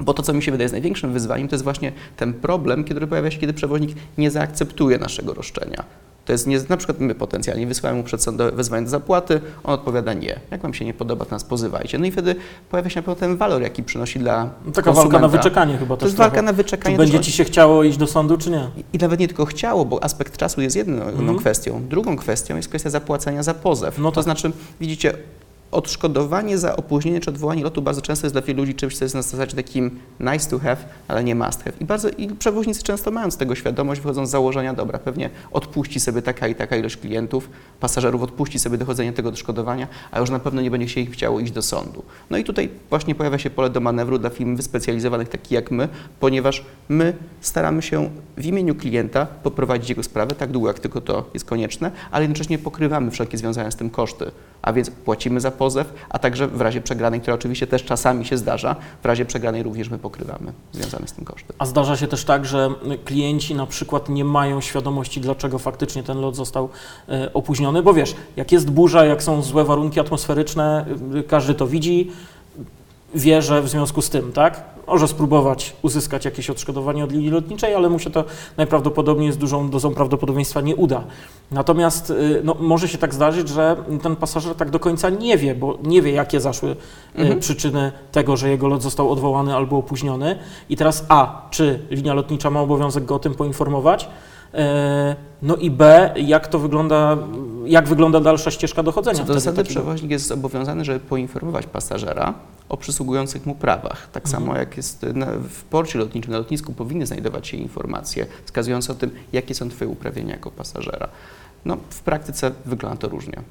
Bo 0.00 0.14
to, 0.14 0.22
co 0.22 0.32
mi 0.32 0.42
się 0.42 0.52
wydaje 0.52 0.64
jest 0.64 0.72
największym 0.72 1.12
wyzwaniem, 1.12 1.48
to 1.48 1.54
jest 1.54 1.64
właśnie 1.64 1.92
ten 2.16 2.34
problem, 2.34 2.84
który 2.84 3.06
pojawia 3.06 3.30
się, 3.30 3.38
kiedy 3.38 3.52
przewoźnik 3.52 3.96
nie 4.18 4.30
zaakceptuje 4.30 4.98
naszego 4.98 5.34
roszczenia. 5.34 5.84
To 6.24 6.32
jest 6.32 6.46
nie, 6.46 6.60
na 6.68 6.76
przykład 6.76 7.00
my 7.00 7.14
potencjalnie 7.14 7.66
wysyłamy 7.66 7.98
mu 7.98 8.04
przedsądowe 8.04 8.52
wezwanie 8.52 8.84
do 8.84 8.90
zapłaty, 8.90 9.40
on 9.64 9.74
odpowiada 9.74 10.12
nie. 10.12 10.40
Jak 10.50 10.60
wam 10.62 10.74
się 10.74 10.84
nie 10.84 10.94
podoba, 10.94 11.24
to 11.24 11.30
nas 11.30 11.44
pozywajcie. 11.44 11.98
No 11.98 12.06
i 12.06 12.10
wtedy 12.10 12.34
pojawia 12.70 12.90
się 12.90 12.96
na 13.00 13.02
pewno 13.02 13.14
ten 13.20 13.36
walor, 13.36 13.62
jaki 13.62 13.82
przynosi 13.82 14.18
dla 14.18 14.50
Taka 14.74 14.92
walka 14.92 15.18
na 15.18 15.28
wyczekanie 15.28 15.78
chyba 15.78 15.94
To 15.96 16.00
też 16.00 16.06
jest 16.06 16.16
walka 16.16 16.32
trochę. 16.34 16.46
na 16.46 16.52
wyczekanie. 16.52 16.96
Czy 16.96 17.02
będzie 17.02 17.20
ci 17.20 17.32
się 17.32 17.44
chciało 17.44 17.84
iść 17.84 17.98
do 17.98 18.06
sądu, 18.06 18.38
czy 18.38 18.50
nie? 18.50 18.68
i 18.92 18.98
nawet 18.98 19.20
nie 19.20 19.28
tylko 19.28 19.44
chciało, 19.44 19.84
bo 19.84 20.04
aspekt 20.04 20.36
czasu 20.36 20.60
jest 20.60 20.76
jedną 20.76 21.02
Mhm. 21.02 21.38
kwestią. 21.38 21.82
Drugą 21.88 22.16
kwestią 22.16 22.56
jest 22.56 22.68
kwestia 22.68 22.90
zapłacenia 22.90 23.42
za 23.42 23.54
pozew. 23.54 23.98
No 23.98 24.10
to 24.10 24.14
tak. 24.14 24.24
znaczy, 24.24 24.52
widzicie, 24.80 25.12
odszkodowanie 25.72 26.58
za 26.58 26.76
opóźnienie 26.76 27.20
czy 27.20 27.30
odwołanie 27.30 27.62
lotu 27.62 27.82
bardzo 27.82 28.02
często 28.02 28.26
jest 28.26 28.34
dla 28.34 28.42
wielu 28.42 28.62
ludzi 28.62 28.74
czymś, 28.74 28.98
co 28.98 29.04
jest 29.04 29.14
na 29.14 29.22
zasadzie 29.22 29.56
takim 29.56 30.00
nice 30.20 30.50
to 30.50 30.58
have, 30.58 30.76
ale 31.08 31.24
nie 31.24 31.34
must 31.34 31.64
have. 31.64 31.76
I, 31.80 31.84
bardzo, 31.84 32.08
I 32.08 32.28
przewoźnicy 32.28 32.82
często 32.82 33.10
mają 33.10 33.30
z 33.30 33.36
tego 33.36 33.54
świadomość, 33.54 34.00
wychodzą 34.00 34.26
z 34.26 34.30
założenia, 34.30 34.74
dobra, 34.74 34.98
pewnie 34.98 35.30
odpuści 35.50 36.00
sobie 36.00 36.22
taka 36.22 36.48
i 36.48 36.54
taka 36.54 36.76
ilość 36.76 36.96
klientów, 36.96 37.50
pasażerów 37.80 38.22
odpuści 38.22 38.58
sobie 38.58 38.78
dochodzenie 38.78 39.12
tego 39.12 39.28
odszkodowania, 39.28 39.88
a 40.10 40.20
już 40.20 40.30
na 40.30 40.38
pewno 40.38 40.62
nie 40.62 40.70
będzie 40.70 40.88
się 40.88 41.00
ich 41.00 41.10
chciało 41.10 41.40
iść 41.40 41.52
do 41.52 41.62
sądu. 41.62 42.02
No 42.30 42.38
i 42.38 42.44
tutaj 42.44 42.68
właśnie 42.90 43.14
pojawia 43.14 43.38
się 43.38 43.50
pole 43.50 43.70
do 43.70 43.80
manewru 43.80 44.18
dla 44.18 44.30
firm 44.30 44.56
wyspecjalizowanych 44.56 45.28
takich 45.28 45.52
jak 45.52 45.70
my, 45.70 45.88
ponieważ 46.20 46.64
my 46.88 47.16
staramy 47.40 47.82
się 47.82 48.10
w 48.36 48.46
imieniu 48.46 48.74
klienta 48.74 49.26
poprowadzić 49.26 49.88
jego 49.88 50.02
sprawę 50.02 50.34
tak 50.34 50.50
długo, 50.50 50.68
jak 50.68 50.80
tylko 50.80 51.00
to 51.00 51.30
jest 51.34 51.46
konieczne, 51.46 51.90
ale 52.10 52.24
jednocześnie 52.24 52.58
pokrywamy 52.58 53.10
wszelkie 53.10 53.38
związane 53.38 53.72
z 53.72 53.76
tym 53.76 53.90
koszty. 53.90 54.30
A 54.62 54.72
więc 54.72 54.90
płacimy 54.90 55.40
za 55.40 55.50
pozew, 55.62 55.92
a 56.10 56.18
także 56.18 56.48
w 56.48 56.60
razie 56.60 56.80
przegranej, 56.80 57.20
która 57.20 57.34
oczywiście 57.34 57.66
też 57.66 57.84
czasami 57.84 58.24
się 58.26 58.38
zdarza, 58.38 58.76
w 59.02 59.06
razie 59.06 59.24
przegranej 59.24 59.62
również 59.62 59.88
my 59.90 59.98
pokrywamy 59.98 60.52
związane 60.72 61.08
z 61.08 61.12
tym 61.12 61.24
koszty. 61.24 61.52
A 61.58 61.66
zdarza 61.66 61.96
się 61.96 62.06
też 62.06 62.24
tak, 62.24 62.46
że 62.46 62.70
klienci 63.04 63.54
na 63.54 63.66
przykład 63.66 64.08
nie 64.08 64.24
mają 64.24 64.60
świadomości, 64.60 65.20
dlaczego 65.20 65.58
faktycznie 65.58 66.02
ten 66.02 66.20
lot 66.20 66.36
został 66.36 66.68
e, 67.08 67.32
opóźniony, 67.32 67.82
bo 67.82 67.94
wiesz, 67.94 68.14
jak 68.36 68.52
jest 68.52 68.70
burza, 68.70 69.04
jak 69.04 69.22
są 69.22 69.42
złe 69.42 69.64
warunki 69.64 70.00
atmosferyczne, 70.00 70.86
y, 71.16 71.22
każdy 71.22 71.54
to 71.54 71.66
widzi, 71.66 72.10
wie, 73.14 73.42
że 73.42 73.62
w 73.62 73.68
związku 73.68 74.02
z 74.02 74.10
tym, 74.10 74.32
tak, 74.32 74.64
może 74.86 75.08
spróbować 75.08 75.76
uzyskać 75.82 76.24
jakieś 76.24 76.50
odszkodowanie 76.50 77.04
od 77.04 77.12
linii 77.12 77.30
lotniczej, 77.30 77.74
ale 77.74 77.88
mu 77.88 77.98
się 77.98 78.10
to 78.10 78.24
najprawdopodobniej 78.56 79.32
z 79.32 79.38
dużą 79.38 79.70
dozą 79.70 79.94
prawdopodobieństwa 79.94 80.60
nie 80.60 80.76
uda. 80.76 81.04
Natomiast 81.50 82.10
y, 82.10 82.40
no, 82.44 82.56
może 82.60 82.88
się 82.88 82.98
tak 82.98 83.14
zdarzyć, 83.14 83.48
że 83.48 83.76
ten 84.02 84.16
pasażer 84.16 84.54
tak 84.54 84.70
do 84.70 84.78
końca 84.80 85.10
nie 85.10 85.36
wie, 85.38 85.54
bo 85.54 85.78
nie 85.82 86.02
wie, 86.02 86.12
jakie 86.12 86.40
zaszły 86.40 86.70
y, 86.70 86.76
Mhm. 87.14 87.40
przyczyny 87.40 87.92
tego, 88.12 88.36
że 88.36 88.48
jego 88.48 88.68
lot 88.68 88.82
został 88.82 89.10
odwołany 89.10 89.54
albo 89.56 89.76
opóźniony. 89.78 90.38
I 90.68 90.76
teraz 90.76 91.06
A, 91.08 91.46
czy 91.50 91.78
linia 91.90 92.14
lotnicza 92.14 92.50
ma 92.50 92.60
obowiązek 92.60 93.04
go 93.04 93.14
o 93.14 93.18
tym 93.18 93.34
poinformować? 93.34 94.08
E, 94.54 95.16
No 95.42 95.56
i 95.56 95.70
B, 95.70 96.10
jak 96.16 96.46
to 96.46 96.58
wygląda, 96.58 97.18
jak 97.66 97.88
wygląda 97.88 98.20
dalsza 98.20 98.50
ścieżka 98.50 98.82
dochodzenia? 98.82 99.18
Co 99.18 99.24
do 99.24 99.34
zasady 99.34 99.64
przewoźnik 99.64 100.10
jest 100.10 100.26
zobowiązany, 100.26 100.84
żeby 100.84 101.00
poinformować 101.00 101.66
pasażera 101.66 102.34
o 102.68 102.76
przysługujących 102.76 103.46
mu 103.46 103.54
prawach. 103.54 104.08
Tak 104.12 104.24
Mhm. 104.24 104.42
samo 104.42 104.56
jak 104.58 104.76
jest 104.76 105.02
na, 105.14 105.26
w 105.26 105.64
porcie 105.64 105.98
lotniczym, 105.98 106.32
na 106.32 106.38
lotnisku 106.38 106.72
powinny 106.72 107.06
znajdować 107.06 107.48
się 107.48 107.56
informacje 107.56 108.26
wskazujące 108.44 108.92
o 108.92 108.94
tym, 108.94 109.10
jakie 109.32 109.54
są 109.54 109.68
Twoje 109.68 109.88
uprawnienia 109.90 110.32
jako 110.32 110.50
pasażera. 110.50 111.08
No, 111.64 111.76
w 111.90 112.00
praktyce 112.00 112.52
wygląda 112.66 112.96
to 112.96 113.08
różnie. 113.08 113.42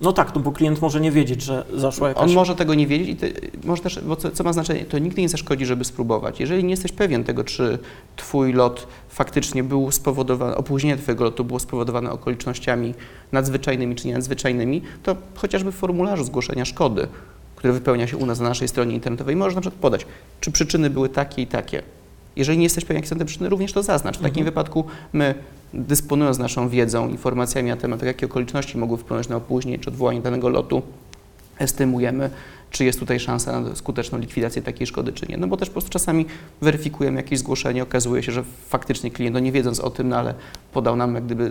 No 0.00 0.12
tak, 0.12 0.34
no 0.34 0.40
bo 0.40 0.52
klient 0.52 0.82
może 0.82 1.00
nie 1.00 1.12
wiedzieć, 1.12 1.42
że 1.42 1.64
zaszła 1.74 2.08
jakaś... 2.08 2.22
On 2.22 2.32
może 2.32 2.56
tego 2.56 2.74
nie 2.74 2.86
wiedzieć 2.86 3.08
i 3.08 3.16
ty, 3.16 3.50
może 3.64 3.82
też, 3.82 4.00
bo 4.00 4.16
co, 4.16 4.30
co 4.30 4.44
ma 4.44 4.52
znaczenie, 4.52 4.84
to 4.84 4.98
nigdy 4.98 5.22
nie 5.22 5.28
zaszkodzi, 5.28 5.66
żeby 5.66 5.84
spróbować. 5.84 6.40
Jeżeli 6.40 6.64
nie 6.64 6.70
jesteś 6.70 6.92
pewien 6.92 7.24
tego, 7.24 7.44
czy 7.44 7.78
Twój 8.16 8.52
lot 8.52 8.86
faktycznie 9.08 9.64
był 9.64 9.90
spowodowany, 9.90 10.56
opóźnienie 10.56 10.96
Twojego 10.96 11.24
lotu 11.24 11.44
było 11.44 11.58
spowodowane 11.60 12.10
okolicznościami 12.10 12.94
nadzwyczajnymi 13.32 13.94
czy 13.96 14.06
nienadzwyczajnymi, 14.08 14.82
to 15.02 15.16
chociażby 15.36 15.72
w 15.72 15.74
formularzu 15.74 16.24
zgłoszenia 16.24 16.64
szkody, 16.64 17.08
który 17.58 17.72
wypełnia 17.72 18.06
się 18.06 18.16
u 18.16 18.26
nas 18.26 18.40
na 18.40 18.48
naszej 18.48 18.68
stronie 18.68 18.94
internetowej, 18.94 19.36
możesz 19.36 19.54
na 19.54 19.60
przykład 19.60 19.80
podać, 19.80 20.06
czy 20.40 20.50
przyczyny 20.52 20.90
były 20.90 21.08
takie 21.08 21.42
i 21.42 21.46
takie. 21.46 21.82
Jeżeli 22.36 22.58
nie 22.58 22.64
jesteś 22.64 22.84
pewien, 22.84 22.96
jakie 22.96 23.08
są 23.08 23.16
te 23.18 23.24
przyczyny, 23.24 23.48
również 23.48 23.72
to 23.72 23.82
zaznacz. 23.82 24.14
W 24.18 24.22
takim 24.22 24.38
Mhm. 24.38 24.44
wypadku 24.44 24.84
my, 25.12 25.34
dysponując 25.74 26.38
naszą 26.38 26.68
wiedzą, 26.68 27.08
informacjami 27.08 27.68
na 27.68 27.76
temat, 27.76 28.02
jakie 28.02 28.26
okoliczności 28.26 28.78
mogły 28.78 28.98
wpłynąć 28.98 29.28
na 29.28 29.36
opóźnienie 29.36 29.78
czy 29.78 29.90
odwołanie 29.90 30.20
danego 30.20 30.48
lotu, 30.48 30.82
estymujemy, 31.58 32.30
czy 32.70 32.84
jest 32.84 33.00
tutaj 33.00 33.20
szansa 33.20 33.60
na 33.60 33.76
skuteczną 33.76 34.18
likwidację 34.18 34.62
takiej 34.62 34.86
szkody, 34.86 35.12
czy 35.12 35.26
nie. 35.28 35.36
No 35.36 35.46
bo 35.46 35.56
też 35.56 35.68
po 35.68 35.72
prostu 35.72 35.90
czasami 35.90 36.26
weryfikujemy 36.62 37.16
jakieś 37.16 37.38
zgłoszenie, 37.38 37.82
okazuje 37.82 38.22
się, 38.22 38.32
że 38.32 38.42
faktycznie 38.68 39.10
klient, 39.10 39.34
no 39.34 39.40
nie 39.40 39.52
wiedząc 39.52 39.80
o 39.80 39.90
tym, 39.90 40.08
no 40.08 40.16
ale 40.16 40.34
podał 40.72 40.96
nam 40.96 41.14
jak 41.14 41.24
gdyby, 41.24 41.50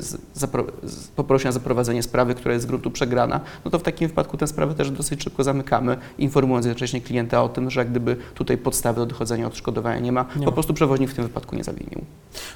poprosił 1.16 1.50
o 1.50 1.52
zaprowadzenie 1.52 2.04
sprawy, 2.04 2.36
która 2.36 2.54
jest 2.54 2.64
z 2.64 2.68
gruntu 2.68 2.92
przegrana, 2.92 3.40
no 3.66 3.72
to 3.72 3.80
w 3.80 3.84
takim 3.84 4.08
wypadku 4.08 4.38
tę 4.38 4.48
sprawę 4.48 4.76
też 4.76 4.92
dosyć 4.92 5.24
szybko 5.24 5.44
zamykamy, 5.44 5.98
informując 6.18 6.66
jednocześnie 6.66 7.02
klienta 7.02 7.44
o 7.44 7.50
tym, 7.50 7.70
że 7.70 7.80
jak 7.80 7.90
gdyby 7.90 8.16
tutaj 8.36 8.58
podstawy 8.58 9.00
do 9.00 9.06
dochodzenia 9.06 9.48
odszkodowania 9.48 10.00
nie 10.00 10.12
ma, 10.12 10.26
Nie 10.36 10.46
po 10.46 10.52
prostu 10.52 10.74
przewoźnik 10.74 11.10
w 11.10 11.14
tym 11.14 11.24
wypadku 11.24 11.56
nie 11.56 11.64
zawinił. 11.64 12.02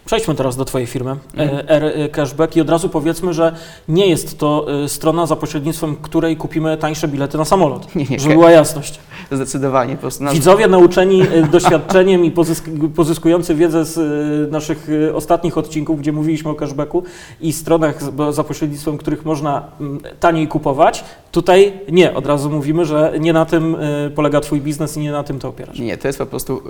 Przejdźmy 0.05 0.35
teraz 0.35 0.55
do 0.57 0.65
Twojej 0.65 0.87
firmy, 0.87 1.15
Mhm. 1.33 1.49
e, 1.59 1.69
R 1.69 2.11
Cashback 2.11 2.55
i 2.55 2.61
od 2.61 2.69
razu 2.69 2.89
powiedzmy, 2.89 3.33
że 3.33 3.55
nie 3.87 4.07
jest 4.07 4.37
to 4.37 4.67
e, 4.83 4.89
strona, 4.89 5.25
za 5.25 5.35
pośrednictwem 5.35 5.95
której 5.95 6.37
kupimy 6.37 6.77
tańsze 6.77 7.07
bilety 7.07 7.37
na 7.37 7.45
samolot, 7.45 7.95
Nie, 7.95 8.05
nie, 8.05 8.19
żeby 8.19 8.33
była 8.33 8.50
jasność. 8.51 8.99
zdecydowanie 9.31 9.95
po 9.95 10.01
prostu 10.01 10.23
Widzowie 10.33 10.67
nauczeni 10.67 11.21
e, 11.21 11.47
doświadczeniem 11.47 12.25
i 12.25 12.31
pozysk- 12.31 12.89
pozyskujący 12.89 13.55
wiedzę 13.55 13.85
z 13.85 13.97
e, 13.97 14.51
naszych 14.51 14.87
e, 15.09 15.15
ostatnich 15.15 15.57
odcinków, 15.57 15.99
gdzie 15.99 16.11
mówiliśmy 16.11 16.51
o 16.51 16.55
cashbacku 16.55 17.03
i 17.41 17.53
stronach, 17.53 17.99
za 18.31 18.43
pośrednictwem 18.43 18.97
których 18.97 19.25
można 19.25 19.63
mm, 19.79 19.99
taniej 20.19 20.47
kupować, 20.47 21.03
tutaj 21.31 21.73
nie, 21.91 22.13
od 22.13 22.25
razu 22.25 22.49
mówimy, 22.49 22.85
że 22.85 23.13
nie 23.19 23.33
na 23.33 23.45
tym 23.45 23.77
polega 24.15 24.41
Twój 24.41 24.61
biznes 24.61 24.97
i 24.97 24.99
nie 24.99 25.11
na 25.11 25.23
tym 25.23 25.39
to 25.39 25.47
opierasz. 25.49 25.79
Nie, 25.79 25.97
to 25.97 26.07
jest 26.07 26.19
po 26.19 26.25
prostu 26.25 26.61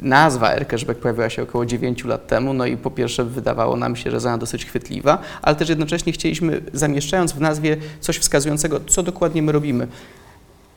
nazwa 0.00 0.48
Aircashback 0.48 1.00
pojawiła 1.00 1.30
się 1.30 1.42
około 1.42 1.66
9 1.66 2.04
lat 2.04 2.26
temu, 2.26 2.54
no 2.54 2.66
i 2.66 2.76
po 2.76 2.90
pierwsze 2.90 3.24
wydawało 3.24 3.76
nam 3.76 3.96
się, 3.96 4.10
że 4.10 4.20
za 4.20 4.38
dosyć 4.38 4.64
chwytliwa, 4.64 5.18
ale 5.42 5.56
też 5.56 5.68
jednocześnie 5.68 6.12
chcieliśmy, 6.12 6.60
zamieszczając 6.72 7.32
w 7.32 7.40
nazwie 7.40 7.76
coś 8.00 8.18
wskazującego, 8.18 8.80
co 8.86 9.02
dokładnie 9.02 9.42
my 9.42 9.52
robimy. 9.52 9.88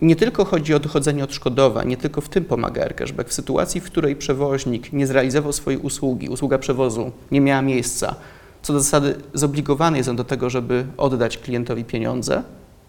Nie 0.02 0.16
tylko 0.16 0.46
chodzi 0.46 0.74
o 0.74 0.80
dochodzenie 0.80 1.24
odszkodowań, 1.24 1.88
nie 1.88 1.98
tylko 1.98 2.22
w 2.22 2.30
tym 2.30 2.46
pomaga 2.46 2.82
Aircashback. 2.84 3.30
W 3.30 3.34
sytuacji, 3.34 3.82
w 3.82 3.84
której 3.84 4.16
przewoźnik 4.16 4.94
nie 4.94 5.08
zrealizował 5.08 5.54
swojej 5.54 5.80
usługi, 5.80 6.30
usługa 6.30 6.58
przewozu 6.58 7.12
nie 7.32 7.42
miała 7.42 7.62
miejsca, 7.62 8.16
co 8.62 8.74
do 8.74 8.80
zasady 8.80 9.16
zobligowany 9.34 9.98
jest 9.98 10.10
on 10.10 10.16
do 10.16 10.24
tego, 10.24 10.50
żeby 10.50 10.86
oddać 10.98 11.38
klientowi 11.38 11.86
pieniądze 11.86 12.44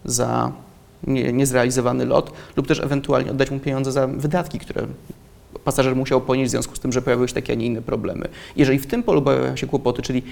za 0.05 0.53
nie- 1.07 1.33
niezrealizowany 1.33 2.05
lot 2.07 2.33
lub 2.57 2.67
też 2.67 2.81
ewentualnie 2.81 3.31
oddać 3.31 3.51
mu 3.51 3.59
pieniądze 3.61 3.93
za 3.93 4.07
wydatki, 4.07 4.59
które 4.59 4.87
pasażer 5.65 5.97
musiał 5.97 6.21
ponieść 6.21 6.49
w 6.49 6.51
związku 6.51 6.77
z 6.77 6.81
tym, 6.81 6.93
że 6.93 7.03
pojawiły 7.03 7.29
się 7.29 7.35
takie, 7.35 7.53
a 7.53 7.57
nie 7.57 7.67
inne 7.67 7.83
problemy. 7.83 8.29
Jeżeli 8.57 8.79
w 8.79 8.87
tym 8.87 9.03
polu 9.03 9.23
pojawiają 9.23 9.57
się 9.57 9.67
kłopoty, 9.67 10.03
czyli 10.03 10.23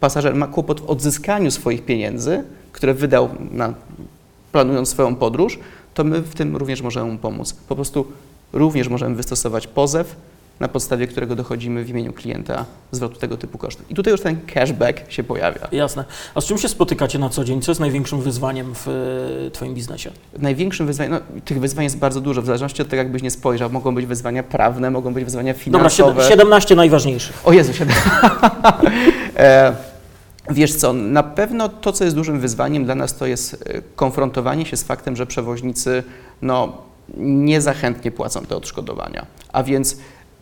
pasażer 0.00 0.34
ma 0.34 0.46
kłopot 0.46 0.80
w 0.80 0.84
odzyskaniu 0.90 1.50
swoich 1.50 1.84
pieniędzy, 1.84 2.44
które 2.72 2.94
wydał 2.94 3.28
na, 3.50 3.74
planując 4.52 4.88
swoją 4.88 5.14
podróż, 5.16 5.58
to 5.94 6.04
my 6.04 6.20
w 6.20 6.34
tym 6.34 6.56
również 6.56 6.82
możemy 6.82 7.12
mu 7.12 7.18
pomóc. 7.18 7.52
Po 7.68 7.74
prostu 7.74 8.06
również 8.52 8.88
możemy 8.88 9.14
wystosować 9.14 9.66
pozew, 9.66 10.16
na 10.60 10.68
podstawie 10.68 11.06
którego 11.06 11.36
dochodzimy 11.36 11.84
w 11.84 11.90
imieniu 11.90 12.12
klienta 12.12 12.64
zwrotu 12.90 13.18
tego 13.18 13.36
typu 13.36 13.58
kosztów. 13.58 13.90
I 13.90 13.94
tutaj 13.94 14.12
już 14.12 14.20
ten 14.20 14.36
cashback 14.54 15.12
się 15.12 15.24
pojawia. 15.24 15.68
Jasne. 15.72 16.04
A 16.34 16.40
z 16.40 16.44
czym 16.44 16.58
się 16.58 16.68
spotykacie 16.68 17.18
na 17.18 17.28
co 17.28 17.44
dzień? 17.44 17.62
Co 17.62 17.70
jest 17.70 17.80
największym 17.80 18.22
wyzwaniem 18.22 18.74
w 18.74 18.88
e, 18.88 19.50
Twoim 19.50 19.74
biznesie? 19.74 20.10
Największym 20.38 20.86
wyzwaniem, 20.86 21.12
no, 21.12 21.40
tych 21.44 21.60
wyzwań 21.60 21.84
jest 21.84 21.98
bardzo 21.98 22.20
dużo, 22.20 22.42
w 22.42 22.46
zależności 22.46 22.82
od 22.82 22.88
tego, 22.88 23.02
jakbyś 23.02 23.22
nie 23.22 23.30
spojrzał. 23.30 23.70
Mogą 23.70 23.94
być 23.94 24.06
wyzwania 24.06 24.42
prawne, 24.42 24.90
mogą 24.90 25.14
być 25.14 25.24
wyzwania 25.24 25.54
finansowe. 25.54 26.10
Dobra, 26.10 26.28
17 26.28 26.74
najważniejszych. 26.74 27.40
O 27.44 27.52
Jezu, 27.52 27.72
17. 27.74 28.10
E, 29.36 29.76
wiesz 30.50 30.74
co, 30.74 30.92
na 30.92 31.22
pewno 31.22 31.68
to, 31.68 31.92
co 31.92 32.04
jest 32.04 32.16
dużym 32.16 32.40
wyzwaniem 32.40 32.84
dla 32.84 32.94
nas, 32.94 33.16
to 33.16 33.26
jest 33.26 33.64
e, 33.66 33.82
konfrontowanie 33.96 34.66
się 34.66 34.76
z 34.76 34.82
faktem, 34.82 35.16
że 35.16 35.26
przewoźnicy 35.26 36.02
no, 36.42 36.72
niezachętnie 37.18 38.10
płacą 38.10 38.40
te 38.40 38.56
odszkodowania. 38.56 39.26
A 39.52 39.62
więc 39.62 39.96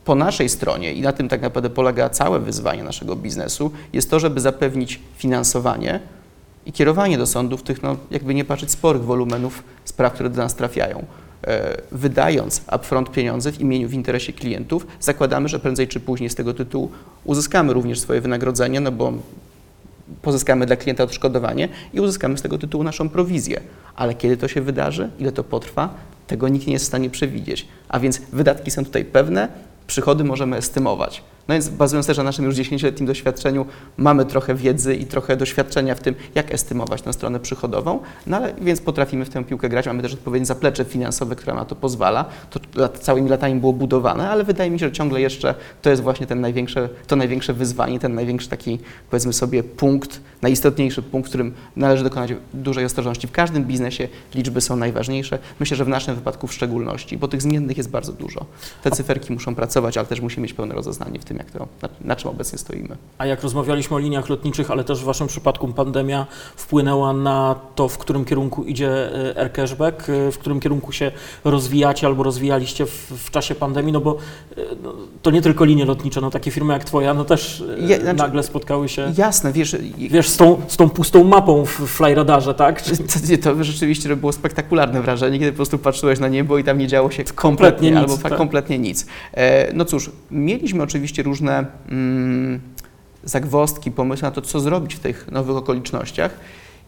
po 0.05 0.15
naszej 0.15 0.49
stronie, 0.49 0.93
i 0.93 1.01
na 1.01 1.13
tym 1.13 1.29
tak 1.29 1.43
naprawdę 1.43 1.71
polega 1.71 2.09
całe 2.09 2.41
wyzwanie 2.41 2.85
naszego 2.85 3.17
biznesu, 3.17 3.71
jest 3.93 4.11
to, 4.11 4.21
żeby 4.21 4.41
zapewnić 4.41 5.01
finansowanie 5.17 6.01
i 6.67 6.73
kierowanie 6.73 7.19
do 7.19 7.27
sądów 7.27 7.63
tych, 7.63 7.83
no, 7.83 7.97
jakby 8.11 8.35
nie 8.35 8.45
patrzeć, 8.45 8.71
sporych 8.71 9.05
wolumenów 9.05 9.63
spraw, 9.85 10.13
które 10.13 10.31
do 10.31 10.43
nas 10.43 10.55
trafiają. 10.55 11.05
E, 11.47 11.77
Wydając 11.93 12.63
upfront 12.77 13.11
pieniądze 13.11 13.53
w 13.53 13.61
imieniu, 13.61 13.89
w 13.89 13.95
interesie 13.95 14.33
klientów, 14.33 14.87
zakładamy, 15.01 15.49
że 15.49 15.59
prędzej 15.59 15.89
czy 15.89 16.01
później 16.01 16.31
z 16.31 16.35
tego 16.35 16.55
tytułu 16.55 16.91
uzyskamy 17.25 17.73
również 17.73 18.01
swoje 18.01 18.21
wynagrodzenie, 18.21 18.81
no 18.81 18.93
bo 18.93 19.13
pozyskamy 20.23 20.67
dla 20.67 20.77
klienta 20.77 21.05
odszkodowanie 21.05 21.69
i 21.93 22.01
uzyskamy 22.01 22.39
z 22.39 22.43
tego 22.43 22.59
tytułu 22.59 22.85
naszą 22.85 23.09
prowizję. 23.09 23.61
Ale 23.97 24.15
kiedy 24.15 24.37
to 24.37 24.49
się 24.49 24.61
wydarzy, 24.61 25.11
ile 25.19 25.33
to 25.33 25.45
potrwa, 25.45 25.95
Tego 26.31 26.49
nikt 26.49 26.67
nie 26.67 26.73
jest 26.73 26.85
w 26.85 26.89
stanie 26.89 27.11
przewidzieć. 27.11 27.69
A 27.89 28.01
więc 28.01 28.21
wydatki 28.33 28.71
są 28.71 28.85
tutaj 28.85 29.05
pewne, 29.05 29.49
przychody 29.87 30.25
możemy 30.25 30.57
estymować. 30.57 31.23
No 31.51 31.55
więc 31.55 31.69
bazując 31.69 32.07
też 32.07 32.17
na 32.17 32.25
naszym 32.25 32.45
już 32.45 32.55
10-letnim 32.55 33.07
doświadczeniu, 33.07 33.67
mamy 33.97 34.25
trochę 34.25 34.55
wiedzy 34.55 34.95
i 34.95 35.07
trochę 35.07 35.37
doświadczenia 35.37 35.95
w 35.95 36.01
tym, 36.01 36.15
jak 36.35 36.55
estymować 36.55 37.03
tę 37.03 37.13
stronę 37.13 37.41
przychodową, 37.41 38.01
no 38.27 38.37
ale 38.37 38.55
więc 38.61 38.81
potrafimy 38.81 39.25
w 39.25 39.29
tę 39.29 39.45
piłkę 39.45 39.69
grać, 39.69 39.87
mamy 39.87 40.03
też 40.03 40.15
odpowiednie 40.15 40.47
zaplecze 40.47 40.85
finansowe, 40.85 41.37
które 41.37 41.55
na 41.55 41.65
to 41.65 41.75
pozwala. 41.75 42.25
To 42.51 42.61
lat, 42.75 42.99
całymi 42.99 43.29
latami 43.29 43.61
było 43.61 43.73
budowane, 43.73 44.31
ale 44.31 44.45
wydaje 44.45 44.71
mi 44.71 44.79
się, 44.79 44.87
że 44.87 44.93
ciągle 44.93 45.21
jeszcze 45.21 45.55
to 45.83 45.91
jest 45.91 46.03
właśnie 46.03 46.27
ten 46.27 46.41
największe, 46.41 46.89
to 47.07 47.17
największe 47.17 47.55
wyzwanie, 47.55 47.99
ten 47.99 48.15
największy 48.15 48.49
taki, 48.49 48.79
powiedzmy 49.11 49.33
sobie, 49.33 49.63
punkt, 49.63 50.21
najistotniejszy 50.43 51.03
punkt, 51.03 51.29
w 51.29 51.31
którym 51.31 51.55
należy 51.77 52.05
dokonać 52.05 52.33
dużej 52.55 52.85
ostrożności. 52.85 53.27
W 53.27 53.33
każdym 53.33 53.65
biznesie 53.65 54.09
liczby 54.35 54.61
są 54.61 54.77
najważniejsze. 54.77 55.39
Myślę, 55.61 55.77
że 55.77 55.85
w 55.85 55.89
naszym 55.89 56.15
wypadku 56.15 56.47
w 56.47 56.55
szczególności, 56.55 57.19
bo 57.19 57.29
tych 57.29 57.43
zmiennych 57.43 57.77
jest 57.77 57.91
bardzo 57.91 58.13
dużo. 58.13 58.47
Te 58.83 58.91
cyferki 58.91 59.33
muszą 59.33 59.55
pracować, 59.55 59.99
ale 59.99 60.07
też 60.07 60.21
musimy 60.21 60.43
mieć 60.43 60.53
pełne 60.53 60.75
rozeznanie 60.75 61.19
w 61.19 61.25
tym, 61.25 61.40
na, 61.83 61.89
na 62.01 62.17
czym 62.17 62.31
obecnie 62.31 62.59
stoimy. 62.59 62.97
A 63.19 63.27
jak 63.27 63.43
rozmawialiśmy 63.43 63.97
o 63.97 63.99
liniach 63.99 64.29
lotniczych, 64.29 64.71
ale 64.71 64.85
też 64.85 65.01
w 65.01 65.05
Waszym 65.05 65.27
przypadku 65.27 65.69
pandemia 65.69 66.27
wpłynęła 66.57 67.13
na 67.13 67.55
to, 67.75 67.89
w 67.89 67.99
którym 67.99 68.25
kierunku 68.25 68.65
idzie 68.65 69.15
e, 69.37 69.39
Air 69.41 69.53
Cashback, 69.53 70.09
e, 70.09 70.33
w 70.33 70.39
którym 70.39 70.61
kierunku 70.61 70.93
się 70.93 71.13
rozwijacie 71.45 72.07
albo 72.07 72.23
rozwijaliście 72.23 72.87
w, 72.87 73.13
w 73.27 73.31
czasie 73.31 73.55
pandemii, 73.55 73.93
no 73.93 74.01
bo 74.01 74.17
e, 74.57 74.61
no, 74.83 74.93
to 75.23 75.31
nie 75.31 75.43
tylko 75.43 75.65
linie 75.65 75.85
lotnicze, 75.85 76.21
no 76.21 76.31
takie 76.31 76.51
firmy 76.51 76.73
jak 76.73 76.85
Twoja, 76.85 77.15
no 77.15 77.25
też 77.25 77.65
Ja- 77.87 78.01
znaczy- 78.01 78.19
nagle 78.19 78.43
spotkały 78.43 78.89
się, 78.89 79.13
Jasne, 79.17 79.53
wiesz, 79.53 79.77
wiesz, 79.99 80.29
z 80.29 80.37
tą, 80.37 80.61
z 80.69 80.77
tą 80.77 80.91
pustą 80.91 81.25
mapą 81.25 81.65
w 81.65 81.71
Flyradarze, 81.71 82.55
tak? 82.55 82.83
To, 83.43 83.51
to 83.55 83.65
rzeczywiście 83.65 84.17
było 84.17 84.33
spektakularne 84.33 85.03
wrażenie, 85.03 85.39
kiedy 85.39 85.53
po 85.53 85.57
prostu 85.57 85.79
patrzyłeś 85.79 86.19
na 86.19 86.29
niebo 86.29 86.59
i 86.59 86.65
tam 86.65 86.79
nie 86.79 86.87
działo 86.87 87.11
się 87.11 87.25
kompletnie, 87.25 87.41
Kompletnie 87.41 87.91
nic, 87.91 87.99
albo 87.99 88.17
tak. 88.29 88.39
kompletnie 88.39 88.79
nic. 88.79 89.07
E, 89.35 89.73
no 89.75 89.85
cóż, 89.85 90.11
mieliśmy 90.31 90.83
oczywiście 90.83 91.23
różne 91.31 91.67
mm, 91.89 92.61
zagwozdki, 93.25 93.91
pomysły 93.91 94.29
na 94.29 94.31
to, 94.31 94.43
co 94.43 94.61
zrobić 94.61 94.95
w 94.95 95.01
tych 95.01 95.31
nowych 95.33 95.57
okolicznościach. 95.57 96.35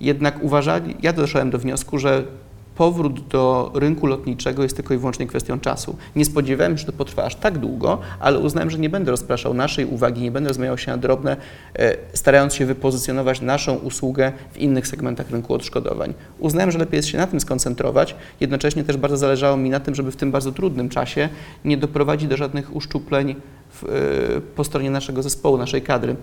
Jednak 0.01 0.43
uważali, 0.43 0.97
ja 1.03 1.13
doszedłem 1.13 1.51
do 1.51 1.59
wniosku, 1.59 1.99
że 1.99 2.25
powrót 2.75 3.29
do 3.29 3.73
rynku 3.75 4.07
lotniczego 4.07 4.63
jest 4.63 4.77
tylko 4.77 4.95
i 4.95 4.99
wyłącznie 4.99 5.27
kwestią 5.27 5.61
czasu. 5.61 5.97
Nie 6.17 6.25
spodziewałem 6.25 6.77
się, 6.77 6.81
że 6.81 6.87
to 6.87 6.99
potrwa 6.99 7.25
aż 7.25 7.35
tak 7.35 7.59
długo, 7.59 7.99
ale 8.21 8.39
uznałem, 8.39 8.71
że 8.71 8.79
nie 8.79 8.91
będę 8.91 9.11
rozpraszał 9.11 9.55
naszej 9.55 9.87
uwagi, 9.87 10.23
nie 10.23 10.31
będę 10.31 10.49
rozmawiał 10.49 10.79
się 10.79 10.91
na 10.91 10.97
drobne, 10.97 11.37
e, 11.79 11.97
starając 12.15 12.55
się 12.55 12.67
wypozycjonować 12.67 13.41
naszą 13.41 13.75
usługę 13.75 14.33
w 14.53 14.59
innych 14.59 14.87
segmentach 14.87 15.31
rynku 15.31 15.55
odszkodowań. 15.55 16.15
Uznałem, 16.39 16.71
że 16.71 16.79
lepiej 16.79 16.97
jest 16.97 17.09
się 17.09 17.19
na 17.19 17.27
tym 17.27 17.41
skoncentrować, 17.41 18.15
jednocześnie 18.41 18.85
też 18.85 18.97
bardzo 18.97 19.17
zależało 19.17 19.57
mi 19.57 19.71
na 19.71 19.81
tym, 19.81 19.95
żeby 19.95 20.13
w 20.13 20.17
tym 20.17 20.33
bardzo 20.33 20.53
trudnym 20.53 20.89
czasie 20.89 21.29
nie 21.65 21.77
doprowadzić 21.77 22.29
do 22.29 22.37
żadnych 22.37 22.77
uszczupleń 22.77 23.35
w, 23.71 23.85
e, 23.85 24.41
po 24.41 24.65
stronie 24.65 24.91
naszego 24.91 25.23
zespołu, 25.23 25.59
naszej 25.59 25.83
kadry 25.83 26.17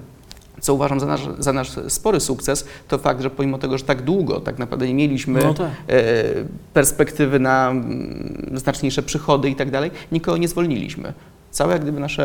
co 0.61 0.73
uważam 0.73 0.99
za 0.99 1.05
nasz, 1.05 1.21
za 1.39 1.53
nasz 1.53 1.71
spory 1.87 2.19
sukces, 2.19 2.65
to 2.87 2.97
fakt, 2.97 3.21
że 3.21 3.29
pomimo 3.29 3.57
tego, 3.57 3.77
że 3.77 3.83
tak 3.83 4.01
długo 4.01 4.39
tak 4.39 4.59
naprawdę 4.59 4.87
nie 4.87 4.93
mieliśmy 4.93 5.43
No 5.43 5.53
tak. 5.53 5.67
e, 5.67 6.23
perspektywy 6.73 7.39
na 7.39 7.69
mm, 7.69 8.51
znaczniejsze 8.55 9.03
przychody 9.03 9.49
i 9.49 9.55
tak 9.55 9.71
dalej, 9.71 9.91
nikogo 10.11 10.37
nie 10.37 10.47
zwolniliśmy. 10.47 11.13
Cały 11.51 11.73
jak 11.73 11.81
gdyby 11.81 11.99
nasz 11.99 12.17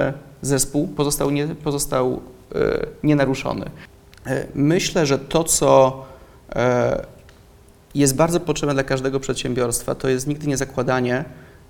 zespół 0.43 0.89
pozostał, 0.89 1.31
nie, 1.31 1.47
pozostał 1.47 2.21
e, 2.55 2.87
nienaruszony. 3.03 3.71
E, 4.27 4.47
myślę, 4.55 5.07
że 5.07 5.19
to, 5.19 5.45
co 5.45 6.05
jest 7.95 8.17
bardzo 8.17 8.41
potrzebne 8.41 8.75
dla 8.75 8.83
każdego 8.83 9.21
przedsiębiorstwa, 9.21 9.95
to 9.95 10.09
jest 10.09 10.27
nigdy 10.27 10.47
nie 10.47 10.57
zakładanie, 10.57 11.25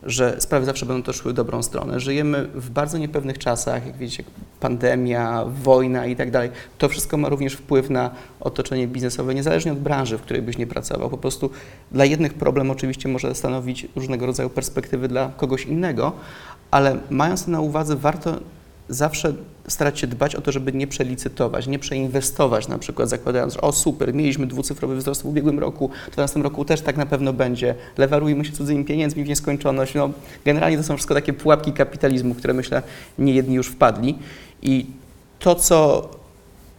że 0.07 0.41
sprawy 0.41 0.67
zawsze 0.67 0.87
będą 0.87 1.03
to 1.03 1.13
szły 1.13 1.33
w 1.33 1.35
dobrą 1.35 1.63
stronę. 1.63 2.01
Żyjemy 2.01 2.49
w 2.55 2.71
bardzo 2.71 2.99
niepewnych 2.99 3.39
czasach, 3.39 3.87
jak 3.87 3.97
wiecie, 3.97 4.25
pandemia, 4.61 5.45
wojna 5.63 6.07
i 6.07 6.17
tak 6.17 6.31
dalej. 6.31 6.51
To 6.79 6.89
wszystko 6.89 7.17
ma 7.17 7.29
również 7.29 7.55
wpływ 7.55 7.91
na 7.91 8.11
otoczenie 8.41 8.89
biznesowe, 8.89 9.35
niezależnie 9.35 9.73
od 9.73 9.79
branży, 9.79 10.19
w 10.19 10.23
której 10.23 10.43
byś 10.43 10.59
nie 10.59 10.67
pracował. 10.67 11.11
Po 11.11 11.19
prostu 11.19 11.51
dla 11.93 12.05
jednych 12.05 12.35
problem 12.35 12.71
oczywiście 12.71 13.09
może 13.09 13.35
stanowić 13.35 13.87
różnego 13.97 14.27
rodzaju 14.27 14.51
perspektywy 14.51 15.09
dla 15.09 15.33
kogoś 15.37 15.67
innego, 15.67 16.13
ale 16.71 16.99
mając 17.11 17.45
to 17.45 17.51
na 17.51 17.61
uwadze, 17.61 17.97
warto 17.97 18.41
zawsze 18.89 19.35
starać 19.69 19.99
się 19.99 20.07
dbać 20.07 20.35
o 20.37 20.41
to, 20.41 20.53
żeby 20.53 20.73
nie 20.73 20.87
przelicytować, 20.87 21.67
nie 21.67 21.79
przeinwestować 21.79 22.69
na 22.69 22.79
przykład 22.79 23.09
zakładając, 23.09 23.55
że 23.55 23.61
o 23.61 23.73
super, 23.73 24.15
mieliśmy 24.15 24.47
dwucyfrowy 24.47 24.97
wzrost 24.97 25.23
w 25.23 25.27
ubiegłym 25.27 25.59
roku, 25.59 25.91
w 26.13 26.17
następnym 26.17 26.43
roku 26.43 26.65
też 26.65 26.81
tak 26.81 26.97
na 26.97 27.07
pewno 27.07 27.33
będzie, 27.33 27.75
lewarujmy 27.99 28.45
się 28.45 28.53
cudzymi 28.53 28.85
pieniędzmi 28.85 29.25
w 29.25 29.29
nieskończoność. 29.29 29.95
No, 29.95 30.11
generalnie 30.45 30.77
to 30.77 30.83
są 30.83 30.95
wszystko 30.97 31.15
takie 31.15 31.33
pułapki 31.33 31.73
kapitalizmu, 31.73 32.35
które 32.35 32.55
myślę 32.55 32.83
nie 33.19 33.35
jedni 33.35 33.55
już 33.55 33.69
wpadli 33.69 34.19
i 34.63 34.87
to, 35.39 35.55
co 35.55 36.09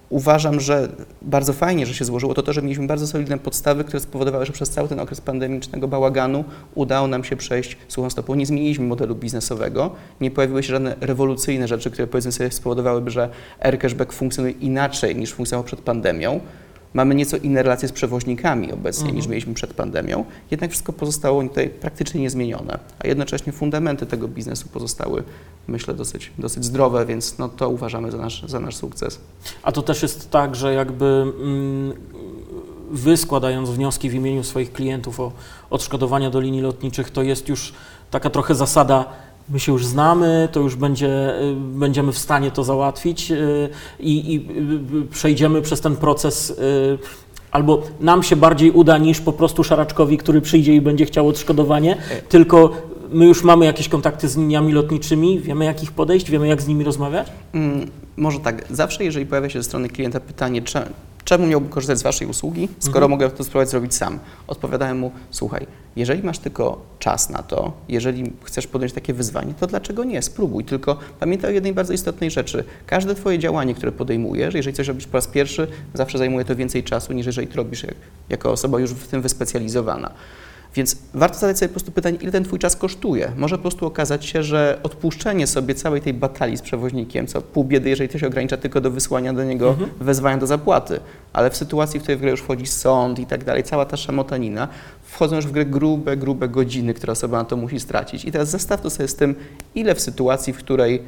uważam, 0.09 0.59
że 0.59 0.89
bardzo 1.21 1.53
fajnie, 1.53 1.85
że 1.85 1.93
się 1.93 2.05
złożyło, 2.05 2.33
to 2.33 2.43
to, 2.43 2.53
że 2.53 2.61
mieliśmy 2.61 2.87
bardzo 2.87 3.07
solidne 3.07 3.37
podstawy, 3.37 3.83
które 3.83 3.99
spowodowały, 3.99 4.45
że 4.45 4.53
przez 4.53 4.69
cały 4.69 4.87
ten 4.87 4.99
okres 4.99 5.21
pandemicznego 5.21 5.87
bałaganu 5.87 6.43
udało 6.75 7.07
nam 7.07 7.23
się 7.23 7.35
przejść 7.35 7.77
suchą 7.87 8.09
stopą. 8.09 8.35
Nie 8.35 8.45
zmieniliśmy 8.45 8.85
modelu 8.85 9.15
biznesowego, 9.15 9.95
nie 10.21 10.31
pojawiły 10.31 10.63
się 10.63 10.69
żadne 10.69 10.95
rewolucyjne 11.01 11.67
rzeczy, 11.67 11.91
które 11.91 12.07
powiedzmy 12.07 12.31
sobie 12.31 12.51
spowodowałyby, 12.51 13.11
że 13.11 13.29
Air 13.59 13.79
Cashback 13.79 14.13
funkcjonuje 14.13 14.53
inaczej 14.53 15.15
niż 15.15 15.33
funkcjonował 15.33 15.65
przed 15.65 15.81
pandemią. 15.81 16.39
Mamy 16.95 17.15
nieco 17.15 17.37
inne 17.37 17.63
relacje 17.63 17.87
z 17.87 17.91
przewoźnikami 17.91 18.71
obecnie 18.71 19.01
Mhm. 19.01 19.15
niż 19.15 19.27
mieliśmy 19.27 19.53
przed 19.53 19.73
pandemią, 19.73 20.25
jednak 20.51 20.71
wszystko 20.71 20.93
pozostało 20.93 21.43
tutaj 21.43 21.69
praktycznie 21.69 22.21
niezmienione, 22.21 22.79
a 22.99 23.07
jednocześnie 23.07 23.53
fundamenty 23.53 24.05
tego 24.05 24.27
biznesu 24.27 24.67
pozostały, 24.69 25.23
myślę, 25.67 25.93
dosyć, 25.93 26.31
dosyć 26.37 26.65
zdrowe, 26.65 27.05
więc 27.05 27.37
no, 27.37 27.49
to 27.49 27.69
uważamy 27.69 28.11
za 28.11 28.17
nasz, 28.17 28.43
za 28.47 28.59
nasz 28.59 28.75
sukces. 28.75 29.19
A 29.63 29.71
to 29.71 29.81
też 29.81 30.01
jest 30.01 30.31
tak, 30.31 30.55
że 30.55 30.73
jakby 30.73 31.05
mm, 31.05 31.93
wy 32.91 33.17
składając 33.17 33.69
wnioski 33.69 34.09
w 34.09 34.13
imieniu 34.13 34.43
swoich 34.43 34.73
klientów 34.73 35.19
o 35.19 35.31
odszkodowania 35.69 36.29
do 36.29 36.39
linii 36.39 36.61
lotniczych, 36.61 37.11
to 37.11 37.23
jest 37.23 37.49
już 37.49 37.73
taka 38.11 38.29
trochę 38.29 38.55
zasada, 38.55 39.05
my 39.49 39.59
się 39.59 39.71
już 39.71 39.85
znamy, 39.85 40.49
to 40.51 40.59
już 40.59 40.75
będzie, 40.75 41.41
y, 41.41 41.55
będziemy 41.55 42.11
w 42.11 42.17
stanie 42.17 42.51
to 42.51 42.63
załatwić 42.63 43.31
y, 43.31 43.69
i, 43.99 44.33
i 44.33 44.47
y, 45.03 45.07
przejdziemy 45.11 45.61
przez 45.61 45.81
ten 45.81 45.95
proces. 45.95 46.59
Albo 47.51 47.81
nam 47.99 48.23
się 48.23 48.35
bardziej 48.35 48.71
uda 48.71 48.97
niż 48.97 49.19
po 49.19 49.33
prostu 49.33 49.63
szaraczkowi, 49.63 50.17
który 50.17 50.41
przyjdzie 50.41 50.75
i 50.75 50.81
będzie 50.81 51.05
chciał 51.05 51.27
odszkodowanie, 51.27 51.97
tylko 52.29 52.71
my 53.11 53.25
już 53.25 53.43
mamy 53.43 53.65
jakieś 53.65 53.89
kontakty 53.89 54.27
z 54.27 54.37
liniami 54.37 54.73
lotniczymi, 54.73 55.39
wiemy 55.39 55.65
jak 55.65 55.83
ich 55.83 55.91
podejść, 55.91 56.31
wiemy 56.31 56.47
jak 56.47 56.61
z 56.61 56.67
nimi 56.67 56.83
rozmawiać? 56.83 57.27
Mm, 57.53 57.91
może 58.17 58.39
tak, 58.39 58.65
zawsze 58.69 59.03
jeżeli 59.03 59.25
pojawia 59.25 59.49
się 59.49 59.59
ze 59.59 59.63
strony 59.63 59.89
klienta 59.89 60.19
pytanie, 60.19 60.61
cze- 60.61 60.89
czemu 61.25 61.47
miałbym 61.47 61.69
korzystać 61.69 61.99
z 61.99 62.03
Waszej 62.03 62.27
usługi, 62.27 62.69
skoro 62.79 63.05
Mhm. 63.05 63.11
mogę 63.11 63.29
to 63.29 63.43
spróbować 63.43 63.69
zrobić 63.69 63.95
sam, 63.95 64.19
odpowiadałem 64.47 64.99
mu, 64.99 65.11
słuchaj, 65.31 65.67
jeżeli 65.95 66.23
masz 66.23 66.39
tylko 66.39 66.81
czas 66.99 67.29
na 67.29 67.43
to, 67.43 67.71
jeżeli 67.89 68.33
chcesz 68.43 68.67
podjąć 68.67 68.93
takie 68.93 69.13
wyzwanie, 69.13 69.53
to 69.59 69.67
dlaczego 69.67 70.03
nie? 70.03 70.21
Spróbuj, 70.21 70.65
tylko 70.65 70.97
pamiętaj 71.19 71.51
o 71.51 71.53
jednej 71.53 71.73
bardzo 71.73 71.93
istotnej 71.93 72.31
rzeczy. 72.31 72.63
Każde 72.85 73.15
Twoje 73.15 73.39
działanie, 73.39 73.75
które 73.75 73.91
podejmujesz, 73.91 74.55
jeżeli 74.55 74.75
coś 74.75 74.87
robisz 74.87 75.07
po 75.07 75.17
raz 75.17 75.27
pierwszy, 75.27 75.67
zawsze 75.93 76.17
zajmuje 76.17 76.45
to 76.45 76.55
więcej 76.55 76.83
czasu, 76.83 77.13
niż 77.13 77.25
jeżeli 77.25 77.47
to 77.47 77.55
robisz 77.55 77.83
jak, 77.83 77.95
jako 78.29 78.51
osoba 78.51 78.79
już 78.79 78.91
w 78.91 79.07
tym 79.07 79.21
wyspecjalizowana. 79.21 80.11
Więc 80.75 80.97
warto 81.13 81.39
zadać 81.39 81.57
sobie 81.59 81.69
po 81.69 81.73
prostu 81.73 81.91
pytanie, 81.91 82.17
ile 82.21 82.31
ten 82.31 82.43
Twój 82.43 82.59
czas 82.59 82.75
kosztuje. 82.75 83.31
Może 83.37 83.55
po 83.55 83.61
prostu 83.61 83.85
okazać 83.85 84.25
się, 84.25 84.43
że 84.43 84.79
odpuszczenie 84.83 85.47
sobie 85.47 85.75
całej 85.75 86.01
tej 86.01 86.13
batalii 86.13 86.57
z 86.57 86.61
przewoźnikiem, 86.61 87.27
co 87.27 87.41
pół 87.41 87.63
biedy, 87.63 87.89
jeżeli 87.89 88.09
to 88.09 88.19
się 88.19 88.27
ogranicza 88.27 88.57
tylko 88.57 88.81
do 88.81 88.91
wysłania 88.91 89.33
do 89.33 89.43
niego 89.43 89.69
Mhm. 89.69 89.89
wezwania 89.99 90.37
do 90.37 90.47
zapłaty, 90.47 90.99
ale 91.33 91.49
w 91.49 91.57
sytuacji, 91.57 91.99
w 91.99 92.03
której 92.03 92.17
w 92.17 92.21
grę 92.21 92.31
już 92.31 92.41
wchodzi 92.41 92.67
sąd 92.67 93.19
i 93.19 93.25
tak 93.25 93.43
dalej, 93.43 93.63
cała 93.63 93.85
ta 93.85 93.97
szamotanina, 93.97 94.67
wchodzą 95.03 95.35
już 95.35 95.47
w 95.47 95.51
grę 95.51 95.65
grube, 95.65 96.17
grube 96.17 96.47
godziny, 96.49 96.93
które 96.93 97.13
osoba 97.13 97.37
na 97.37 97.45
to 97.45 97.57
musi 97.57 97.79
stracić. 97.79 98.25
I 98.25 98.31
teraz 98.31 98.49
zestaw 98.49 98.81
to 98.81 98.89
sobie 98.89 99.07
z 99.07 99.15
tym, 99.15 99.35
ile 99.75 99.95
w 99.95 100.01
sytuacji, 100.01 100.53
w 100.53 100.57
której 100.57 101.03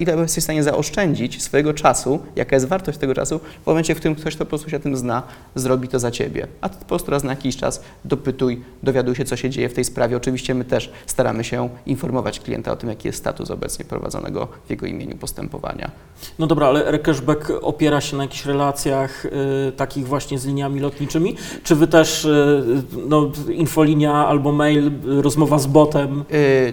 ile 0.00 0.16
jesteś 0.16 0.42
w 0.42 0.44
stanie 0.44 0.62
zaoszczędzić 0.62 1.42
swojego 1.42 1.74
czasu, 1.74 2.18
jaka 2.36 2.56
jest 2.56 2.66
wartość 2.68 2.98
tego 2.98 3.14
czasu, 3.14 3.40
w 3.62 3.66
momencie, 3.66 3.94
w 3.94 3.98
którym 3.98 4.14
ktoś, 4.14 4.34
kto 4.34 4.44
po 4.44 4.48
prostu 4.48 4.70
się 4.70 4.80
tym 4.80 4.96
zna, 4.96 5.22
zrobi 5.54 5.88
to 5.88 5.98
za 5.98 6.10
ciebie. 6.10 6.46
A 6.60 6.68
ty 6.68 6.78
po 6.78 6.84
prostu 6.84 7.10
raz 7.10 7.24
na 7.24 7.30
jakiś 7.30 7.56
czas 7.56 7.82
dopytuj, 8.04 8.62
dowiaduj 8.82 9.14
się, 9.14 9.24
co 9.24 9.36
się 9.36 9.50
dzieje 9.50 9.68
w 9.68 9.74
tej 9.74 9.84
sprawie. 9.84 10.16
Oczywiście 10.16 10.54
my 10.54 10.64
też 10.64 10.92
staramy 11.06 11.44
się 11.44 11.68
informować 11.86 12.40
klienta 12.40 12.72
o 12.72 12.76
tym, 12.76 12.88
jaki 12.88 13.08
jest 13.08 13.18
status 13.18 13.50
obecnie 13.50 13.84
prowadzonego 13.84 14.48
w 14.66 14.70
jego 14.70 14.86
imieniu 14.86 15.16
postępowania. 15.16 15.90
No 16.38 16.46
dobra, 16.46 16.66
ale 16.66 16.98
Cashback 16.98 17.52
opiera 17.62 18.00
się 18.00 18.16
na 18.16 18.22
jakichś 18.22 18.46
relacjach 18.46 19.24
y, 19.26 19.30
takich 19.76 20.06
właśnie 20.06 20.38
z 20.38 20.46
liniami 20.46 20.80
lotniczymi? 20.80 21.36
Czy 21.62 21.76
wy 21.76 21.86
też, 21.86 22.24
y, 22.24 22.62
no, 23.08 23.30
infolinia 23.52 24.26
albo 24.26 24.52
mail, 24.52 24.86
y, 24.86 25.22
rozmowa 25.22 25.58
z 25.58 25.66
botem? 25.66 26.24
Y, 26.32 26.72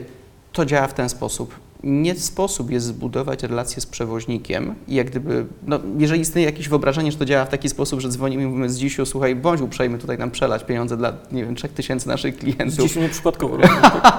To 0.53 0.65
działa 0.65 0.87
w 0.87 0.93
ten 0.93 1.09
sposób. 1.09 1.53
Nie 1.87 2.15
sposób 2.15 2.71
jest 2.71 2.85
zbudować 2.85 3.43
relację 3.43 3.81
z 3.81 3.85
przewoźnikiem 3.85 4.75
i 4.87 4.95
jak 4.95 5.09
gdyby, 5.09 5.45
no, 5.67 5.79
jeżeli 5.97 6.21
istnieje 6.21 6.45
jakieś 6.45 6.69
wyobrażenie, 6.69 7.11
że 7.11 7.17
to 7.17 7.25
działa 7.25 7.45
w 7.45 7.49
taki 7.49 7.69
sposób, 7.69 7.99
że 7.99 8.09
dzwonimy 8.09 8.43
i 8.43 8.45
mówimy 8.45 8.69
z 8.69 8.77
dzisiu, 8.77 9.05
słuchaj, 9.05 9.35
bądź 9.35 9.61
uprzejmy 9.61 9.97
tutaj 9.97 10.17
nam 10.17 10.31
przelać 10.31 10.63
pieniądze 10.63 10.97
dla, 10.97 11.13
nie 11.31 11.45
wiem, 11.45 11.55
3000 11.55 12.09
naszych 12.09 12.37
klientów. 12.37 12.87
Dzisiu 12.87 12.99
nieprzypadkowo. 12.99 13.57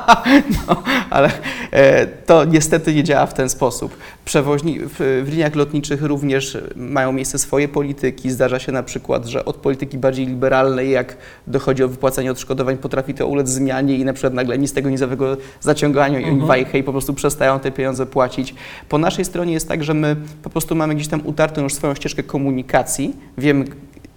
no, 0.69 0.83
ale 1.11 1.31
e, 1.71 2.07
to 2.07 2.45
niestety 2.45 2.95
nie 2.95 3.05
działa 3.05 3.27
w 3.27 3.35
ten 3.35 3.49
sposób. 3.49 3.97
Przewoźni 4.29 4.79
w, 4.81 5.23
w 5.25 5.29
liniach 5.31 5.55
lotniczych 5.55 6.03
również 6.03 6.59
mają 6.77 7.13
miejsce 7.13 7.39
swoje 7.39 7.69
polityki. 7.69 8.31
Zdarza 8.31 8.59
się 8.59 8.73
na 8.73 8.83
przykład, 8.83 9.27
że 9.27 9.45
od 9.45 9.57
polityki 9.57 9.99
bardziej 9.99 10.27
liberalnej, 10.27 10.91
jak 10.91 11.17
dochodzi 11.47 11.85
o 11.85 11.89
wypłacanie 11.89 12.31
odszkodowań, 12.31 12.77
potrafi 12.77 13.15
to 13.15 13.27
ulec 13.27 13.49
zmianie 13.49 13.97
i 13.97 14.05
na 14.05 14.13
przykład 14.13 14.35
nagle 14.35 14.59
nic 14.59 14.73
tego 14.73 14.91
nizowego 14.91 15.37
zaciągania 15.61 16.19
Mhm. 16.19 16.47
wajchę 16.47 16.79
i 16.79 16.83
po 16.83 16.93
prostu 16.93 17.15
przestają 17.15 17.61
te 17.61 17.71
pieniądze 17.71 18.07
płacić. 18.07 18.55
Po 18.89 18.99
naszej 18.99 19.25
stronie 19.25 19.53
jest 19.53 19.69
tak, 19.69 19.85
że 19.85 19.95
my 19.95 20.17
po 20.43 20.51
prostu 20.51 20.75
mamy 20.75 20.95
gdzieś 20.95 21.09
tam 21.09 21.21
utartą 21.25 21.63
już 21.63 21.75
swoją 21.75 21.95
ścieżkę 21.95 22.23
komunikacji, 22.23 23.17
wiemy 23.39 23.65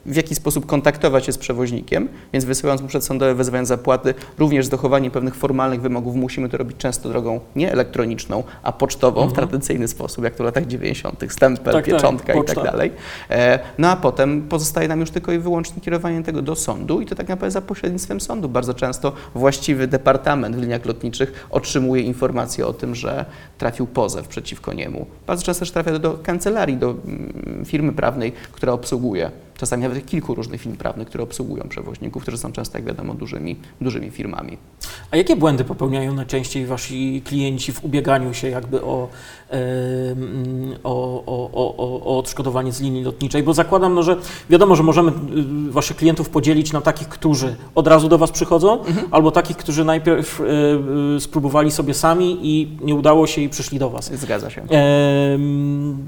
w 0.05 0.15
jaki 0.15 0.35
sposób 0.35 0.65
kontaktować 0.65 1.25
się 1.25 1.31
z 1.31 1.37
przewoźnikiem, 1.37 2.07
więc 2.33 2.45
wysyłając 2.45 2.81
mu 2.81 2.87
przedsądowe 2.87 3.35
wezwania 3.35 3.65
zapłaty, 3.65 4.13
również 4.39 4.65
z 4.65 4.69
dochowaniem 4.69 5.11
pewnych 5.11 5.35
formalnych 5.35 5.81
wymogów, 5.81 6.15
musimy 6.15 6.49
to 6.49 6.57
robić 6.57 6.77
często 6.77 7.09
drogą 7.09 7.39
nie 7.55 7.71
elektroniczną, 7.71 8.43
a 8.63 8.71
pocztową 8.71 9.21
w 9.21 9.29
Mhm. 9.29 9.35
tradycyjny 9.49 9.87
sposób, 9.87 10.23
jak 10.23 10.35
to 10.35 10.43
w 10.43 10.45
latach 10.45 10.65
90., 10.67 11.31
stempel, 11.33 11.73
Tak, 11.73 11.85
tak, 11.85 11.93
pieczątka 11.93 12.33
i 12.33 12.37
poczta. 12.37 12.55
tak 12.55 12.63
dalej. 12.71 12.91
E, 13.29 13.59
No 13.77 13.89
a 13.89 13.95
potem 13.95 14.41
pozostaje 14.41 14.87
nam 14.87 14.99
już 14.99 15.11
tylko 15.11 15.31
i 15.31 15.39
wyłącznie 15.39 15.81
kierowanie 15.81 16.23
tego 16.23 16.41
do 16.41 16.55
sądu 16.55 17.01
i 17.01 17.05
to 17.05 17.15
tak 17.15 17.27
naprawdę 17.29 17.51
za 17.51 17.61
pośrednictwem 17.61 18.21
sądu. 18.21 18.49
Bardzo 18.49 18.73
często 18.73 19.13
właściwy 19.35 19.87
departament 19.87 20.55
w 20.55 20.61
liniach 20.61 20.85
lotniczych 20.85 21.47
otrzymuje 21.51 22.01
informację 22.03 22.67
o 22.67 22.73
tym, 22.73 22.95
że 22.95 23.25
trafił 23.57 23.87
pozew 23.87 24.27
przeciwko 24.27 24.73
niemu. 24.73 25.05
Bardzo 25.27 25.43
często 25.43 25.59
też 25.59 25.71
trafia 25.71 25.99
do 25.99 26.13
kancelarii, 26.23 26.77
do 26.77 26.89
mm, 26.89 27.63
firmy 27.65 27.93
prawnej, 27.93 28.31
która 28.51 28.73
obsługuje 28.73 29.31
czasami 29.61 29.83
nawet 29.83 30.05
kilku 30.05 30.35
różnych 30.35 30.61
firm 30.61 30.75
prawnych, 30.75 31.07
które 31.07 31.23
obsługują 31.23 31.63
przewoźników, 31.69 32.21
którzy 32.21 32.37
są 32.37 32.51
często, 32.51 32.77
jak 32.77 32.85
wiadomo, 32.85 33.13
dużymi, 33.13 33.55
dużymi 33.81 34.11
firmami. 34.11 34.57
A 35.11 35.17
jakie 35.17 35.35
błędy 35.35 35.63
popełniają 35.63 36.13
najczęściej 36.13 36.65
wasi 36.65 37.21
klienci 37.25 37.71
w 37.71 37.85
ubieganiu 37.85 38.33
się 38.33 38.49
jakby 38.49 38.81
o, 38.81 39.07
o, 40.83 41.23
o, 41.25 41.51
o, 41.53 41.77
o, 41.77 42.17
odszkodowanie 42.17 42.71
z 42.71 42.81
linii 42.81 43.03
lotniczej? 43.03 43.43
Bo 43.43 43.53
zakładam, 43.53 43.95
no, 43.95 44.03
że 44.03 44.17
wiadomo, 44.49 44.75
że 44.75 44.83
możemy 44.83 45.11
y, 45.11 45.71
waszych 45.71 45.97
klientów 45.97 46.29
podzielić 46.29 46.73
na 46.73 46.81
takich, 46.81 47.09
którzy 47.09 47.55
od 47.75 47.87
razu 47.87 48.09
do 48.09 48.17
was 48.17 48.31
przychodzą, 48.31 48.83
albo 49.11 49.31
takich, 49.31 49.57
którzy 49.57 49.85
najpierw 49.85 50.39
y, 50.39 50.43
y, 51.17 51.19
spróbowali 51.19 51.71
sobie 51.71 51.93
sami 51.93 52.39
i 52.41 52.77
nie 52.81 52.95
udało 52.95 53.27
się 53.27 53.41
i 53.41 53.49
przyszli 53.49 53.79
do 53.79 53.89
was. 53.89 54.13
Zgadza 54.13 54.49
się. 54.49 54.61
Em, 54.61 56.07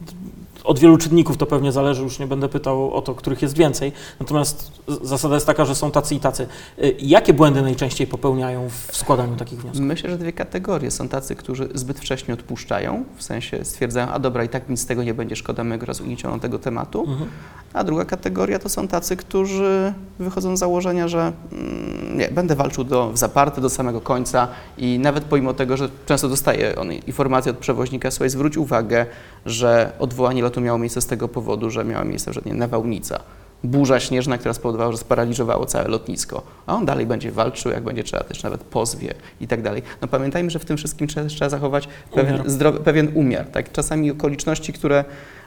Od 0.63 0.79
wielu 0.79 0.97
czynników 0.97 1.37
to 1.37 1.45
pewnie 1.45 1.71
zależy, 1.71 2.03
już 2.03 2.19
nie 2.19 2.27
będę 2.27 2.49
pytał 2.49 2.93
o 2.93 3.01
to, 3.01 3.15
których 3.15 3.41
jest 3.41 3.57
więcej. 3.57 3.91
Natomiast 4.19 4.71
zasada 5.01 5.35
jest 5.35 5.47
taka, 5.47 5.65
że 5.65 5.75
są 5.75 5.91
tacy 5.91 6.15
i 6.15 6.19
tacy. 6.19 6.47
Y, 6.83 6.95
Jakie 6.99 7.33
błędy 7.33 7.61
najczęściej 7.61 8.07
popełniają 8.07 8.69
w 8.69 8.97
składaniu 8.97 9.35
takich 9.35 9.61
wniosków? 9.61 9.85
Myślę, 9.85 10.09
że 10.09 10.17
dwie 10.17 10.33
kategorie. 10.33 10.91
Są 10.91 11.07
tacy, 11.07 11.35
którzy 11.35 11.69
zbyt 11.73 11.99
wcześnie 11.99 12.33
odpuszczają, 12.33 13.03
w 13.17 13.23
sensie 13.23 13.65
stwierdzają, 13.65 14.07
a 14.07 14.19
dobra, 14.19 14.43
i 14.43 14.49
tak 14.49 14.69
nic 14.69 14.81
z 14.81 14.85
tego 14.85 15.03
nie 15.03 15.13
będzie, 15.13 15.35
szkoda 15.35 15.63
mojego 15.63 15.85
razu 15.85 16.03
unikniono 16.03 16.39
tego 16.39 16.59
tematu. 16.59 17.01
Mhm. 17.07 17.29
A 17.73 17.83
druga 17.83 18.05
kategoria 18.05 18.59
to 18.59 18.69
są 18.69 18.87
tacy, 18.87 19.15
którzy 19.15 19.93
wychodzą 20.19 20.57
z 20.57 20.59
założenia, 20.59 21.07
że 21.07 21.31
mm, 21.51 22.17
nie, 22.17 22.27
będę 22.27 22.55
walczył 22.55 22.83
do, 22.83 23.11
w 23.11 23.17
zaparte 23.17 23.61
do 23.61 23.69
samego 23.69 24.01
końca 24.01 24.47
i 24.77 24.99
nawet 24.99 25.23
pomimo 25.23 25.53
tego, 25.53 25.77
że 25.77 25.89
często 26.05 26.29
dostaję 26.29 26.75
on 26.75 26.91
informację 26.91 27.51
od 27.51 27.57
przewoźnika, 27.57 28.11
słuchaj, 28.11 28.29
zwróć 28.29 28.57
uwagę, 28.57 29.05
że 29.45 29.91
odwołanie 29.99 30.41
lotu 30.41 30.52
miało 30.61 30.77
miejsce 30.77 31.01
z 31.01 31.05
tego 31.05 31.27
powodu, 31.27 31.69
że 31.69 31.85
miała 31.85 32.03
miejsce 32.03 32.33
że 32.33 32.41
nie, 32.45 32.53
nawałnica. 32.53 33.19
Burza 33.63 33.99
śnieżna, 33.99 34.37
która 34.37 34.53
spowodowała, 34.53 34.91
że 34.91 34.97
sparaliżowało 34.97 35.65
całe 35.65 35.87
lotnisko. 35.87 36.41
A 36.67 36.75
on 36.75 36.85
dalej 36.85 37.05
będzie 37.05 37.31
walczył, 37.31 37.71
jak 37.71 37.83
będzie 37.83 38.03
trzeba, 38.03 38.23
też 38.23 38.43
nawet 38.43 38.61
pozwie 38.63 39.13
i 39.41 39.47
tak 39.47 39.61
dalej. 39.61 39.81
No 40.01 40.07
pamiętajmy, 40.07 40.49
że 40.49 40.59
w 40.59 40.65
tym 40.65 40.77
wszystkim 40.77 41.07
trzeba, 41.07 41.27
trzeba 41.27 41.49
zachować 41.49 41.87
pewien, 42.15 42.33
Umiar. 42.35 42.49
zdrowy, 42.49 42.79
pewien 42.79 43.11
umiar. 43.15 43.45
Tak? 43.47 43.71
Czasami 43.71 44.11
okoliczności, 44.11 44.73
które 44.73 45.05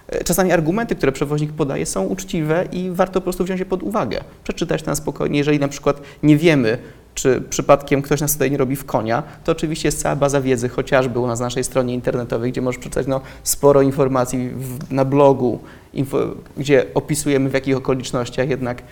E, 0.08 0.24
Czasami 0.24 0.52
argumenty, 0.52 0.94
które 0.94 1.12
przewoźnik 1.12 1.52
podaje, 1.52 1.86
są 1.86 2.02
uczciwe 2.04 2.64
i 2.72 2.90
warto 2.90 3.20
po 3.20 3.24
prostu 3.24 3.44
wziąć 3.44 3.60
je 3.60 3.66
pod 3.66 3.82
uwagę. 3.82 4.20
Przeczytać 4.44 4.82
to 4.82 4.90
na 4.90 4.94
spokojnie. 4.94 5.38
Jeżeli 5.38 5.58
na 5.58 5.68
przykład 5.68 6.00
nie 6.22 6.36
wiemy, 6.36 6.78
czy 7.16 7.42
przypadkiem 7.50 8.02
ktoś 8.02 8.20
nas 8.20 8.33
tutaj 8.33 8.50
nie 8.50 8.57
robi 8.57 8.76
w 8.76 8.85
konia, 8.85 9.22
to 9.44 9.52
oczywiście 9.52 9.88
jest 9.88 10.00
cała 10.00 10.16
baza 10.16 10.40
wiedzy, 10.40 10.68
chociażby 10.68 11.18
u 11.18 11.26
nas 11.26 11.40
na 11.40 11.46
naszej 11.46 11.64
stronie 11.64 11.94
internetowej, 11.94 12.52
gdzie 12.52 12.62
możesz 12.62 12.79
przeczytać 12.79 13.07
no, 13.07 13.20
sporo 13.42 13.83
informacji 13.83 14.48
w, 14.48 14.92
na 14.92 15.05
blogu, 15.05 15.59
info, 15.94 16.18
gdzie 16.57 16.87
opisujemy 16.94 17.50
w 17.50 17.55
jakich 17.55 17.76
okolicznościach 17.76 18.48
jednak 18.48 18.83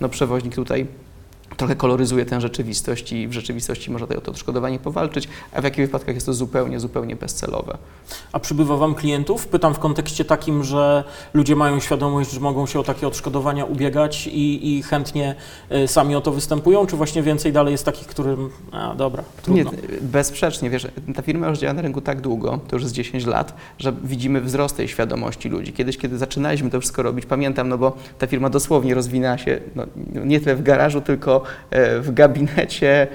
no, 0.00 0.08
przewoźnik 0.08 0.54
tutaj 0.54 0.86
trochę 1.56 1.76
koloryzuje 1.76 2.24
tę 2.24 2.40
rzeczywistość 2.40 3.12
i 3.12 3.28
w 3.28 3.32
rzeczywistości 3.32 3.90
może 3.90 4.04
tutaj 4.04 4.18
o 4.18 4.20
to 4.20 4.30
odszkodowanie 4.30 4.78
powalczyć, 4.78 5.28
a 5.52 5.60
w 5.60 5.64
jakich 5.64 5.86
wypadkach 5.86 6.14
jest 6.14 6.26
to 6.26 6.34
zupełnie, 6.34 6.80
zupełnie 6.80 7.16
bezcelowe. 7.16 7.78
A 8.32 8.40
przybywa 8.40 8.76
Wam 8.76 8.94
klientów? 8.94 9.46
Pytam 9.46 9.74
w 9.74 9.78
kontekście 9.78 10.24
takim, 10.24 10.64
że 10.64 11.04
ludzie 11.34 11.56
mają 11.56 11.80
świadomość, 11.80 12.30
że 12.30 12.40
mogą 12.40 12.66
się 12.66 12.80
o 12.80 12.82
takie 12.82 13.06
odszkodowania 13.06 13.64
ubiegać 13.64 14.26
i, 14.26 14.76
i 14.76 14.82
chętnie 14.82 15.34
y, 15.72 15.88
sami 15.88 16.16
o 16.16 16.20
to 16.20 16.32
występują, 16.32 16.86
czy 16.86 16.96
właśnie 16.96 17.22
więcej 17.22 17.52
dalej 17.52 17.72
jest 17.72 17.84
takich, 17.84 18.06
którym, 18.06 18.50
a 18.72 18.94
dobra, 18.94 19.24
Nie, 19.48 19.64
trudno. 19.64 19.82
bezsprzecznie, 20.00 20.70
wiesz, 20.70 20.86
ta 21.14 21.22
firma 21.22 21.48
już 21.48 21.58
działa 21.58 21.74
na 21.74 21.82
rynku 21.82 22.00
tak 22.00 22.20
długo, 22.20 22.58
to 22.68 22.76
już 22.76 22.82
jest 22.82 22.94
10 22.94 23.26
lat, 23.26 23.54
że 23.78 23.92
widzimy 24.04 24.40
wzrost 24.40 24.76
tej 24.76 24.88
świadomości 24.88 25.48
ludzi. 25.48 25.72
Kiedyś, 25.72 25.98
kiedy 25.98 26.18
zaczynaliśmy 26.18 26.70
to 26.70 26.80
wszystko 26.80 27.02
robić, 27.02 27.26
pamiętam, 27.26 27.68
no 27.68 27.78
bo 27.78 27.96
ta 28.18 28.26
firma 28.26 28.50
dosłownie 28.50 28.94
rozwinęła 28.94 29.38
się 29.38 29.60
no, 29.74 29.86
nie 30.24 30.40
tyle 30.40 30.56
w 30.56 30.62
garażu, 30.62 31.00
tylko 31.00 31.43
w 32.00 32.10
gabinecie 32.14 33.02
e, 33.02 33.06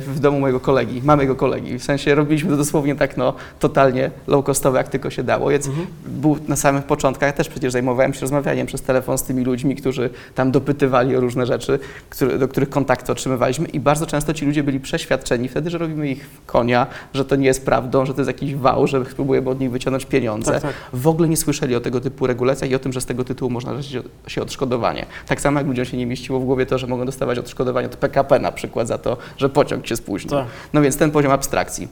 w 0.00 0.18
domu 0.20 0.40
mojego 0.40 0.60
kolegi, 0.60 1.02
mojego 1.04 1.36
kolegi. 1.36 1.78
W 1.78 1.84
sensie 1.84 2.14
robiliśmy 2.14 2.50
to 2.50 2.56
dosłownie 2.56 2.94
tak, 2.94 3.16
no, 3.16 3.34
totalnie 3.60 4.10
low-costowe, 4.28 4.74
jak 4.76 4.88
tylko 4.88 5.10
się 5.10 5.22
dało. 5.22 5.50
Więc 5.50 5.66
Mhm. 5.66 5.86
był 6.06 6.38
na 6.48 6.56
samych 6.56 6.84
początkach, 6.84 7.32
też 7.34 7.48
przecież 7.48 7.72
zajmowałem 7.72 8.14
się 8.14 8.20
rozmawianiem 8.20 8.66
przez 8.66 8.82
telefon 8.82 9.18
z 9.18 9.22
tymi 9.22 9.44
ludźmi, 9.44 9.76
którzy 9.76 10.10
tam 10.34 10.50
dopytywali 10.50 11.16
o 11.16 11.20
różne 11.20 11.46
rzeczy, 11.46 11.78
które, 12.10 12.38
do 12.38 12.48
których 12.48 12.70
kontakty 12.70 13.12
otrzymywaliśmy 13.12 13.68
i 13.68 13.80
bardzo 13.80 14.06
często 14.06 14.34
ci 14.34 14.46
ludzie 14.46 14.62
byli 14.62 14.80
przeświadczeni 14.80 15.48
wtedy, 15.48 15.70
że 15.70 15.78
robimy 15.78 16.08
ich 16.10 16.26
w 16.26 16.46
konia, 16.46 16.86
że 17.14 17.24
to 17.24 17.36
nie 17.36 17.46
jest 17.46 17.64
prawdą, 17.64 18.06
że 18.06 18.14
to 18.14 18.20
jest 18.20 18.28
jakiś 18.28 18.54
wał, 18.54 18.86
że 18.86 19.00
próbujemy 19.00 19.50
od 19.50 19.60
nich 19.60 19.70
wyciągnąć 19.70 20.06
pieniądze. 20.06 20.52
Tak, 20.52 20.62
tak. 20.62 20.72
W 20.92 21.08
ogóle 21.08 21.28
nie 21.28 21.36
słyszeli 21.36 21.74
o 21.76 21.80
tego 21.80 22.00
typu 22.00 22.26
regulacjach 22.26 22.70
i 22.70 22.74
o 22.74 22.78
tym, 22.78 22.92
że 22.92 23.00
z 23.00 23.06
tego 23.06 23.24
tytułu 23.24 23.50
można 23.50 23.82
żyć 23.82 24.02
się 24.26 24.42
odszkodowanie. 24.42 25.06
Tak 25.26 25.40
samo 25.40 25.60
jak 25.60 25.66
ludziom 25.68 25.84
się 25.84 25.96
nie 25.96 26.06
mieściło 26.06 26.40
w 26.40 26.44
głowie 26.44 26.66
to, 26.66 26.78
że 26.78 26.86
mogą 26.86 27.06
dostawać 27.06 27.38
odszkodowanie 27.48 27.86
od 27.86 27.96
PKP 27.96 28.38
na 28.38 28.52
przykład 28.52 28.88
za 28.88 28.98
to, 28.98 29.16
że 29.36 29.48
pociąg 29.48 29.86
się 29.86 29.96
spóźnił. 29.96 30.30
Tak. 30.30 30.46
No 30.72 30.82
więc 30.82 30.96
ten 30.96 31.10
poziom 31.10 31.32
abstrakcji. 31.32 31.88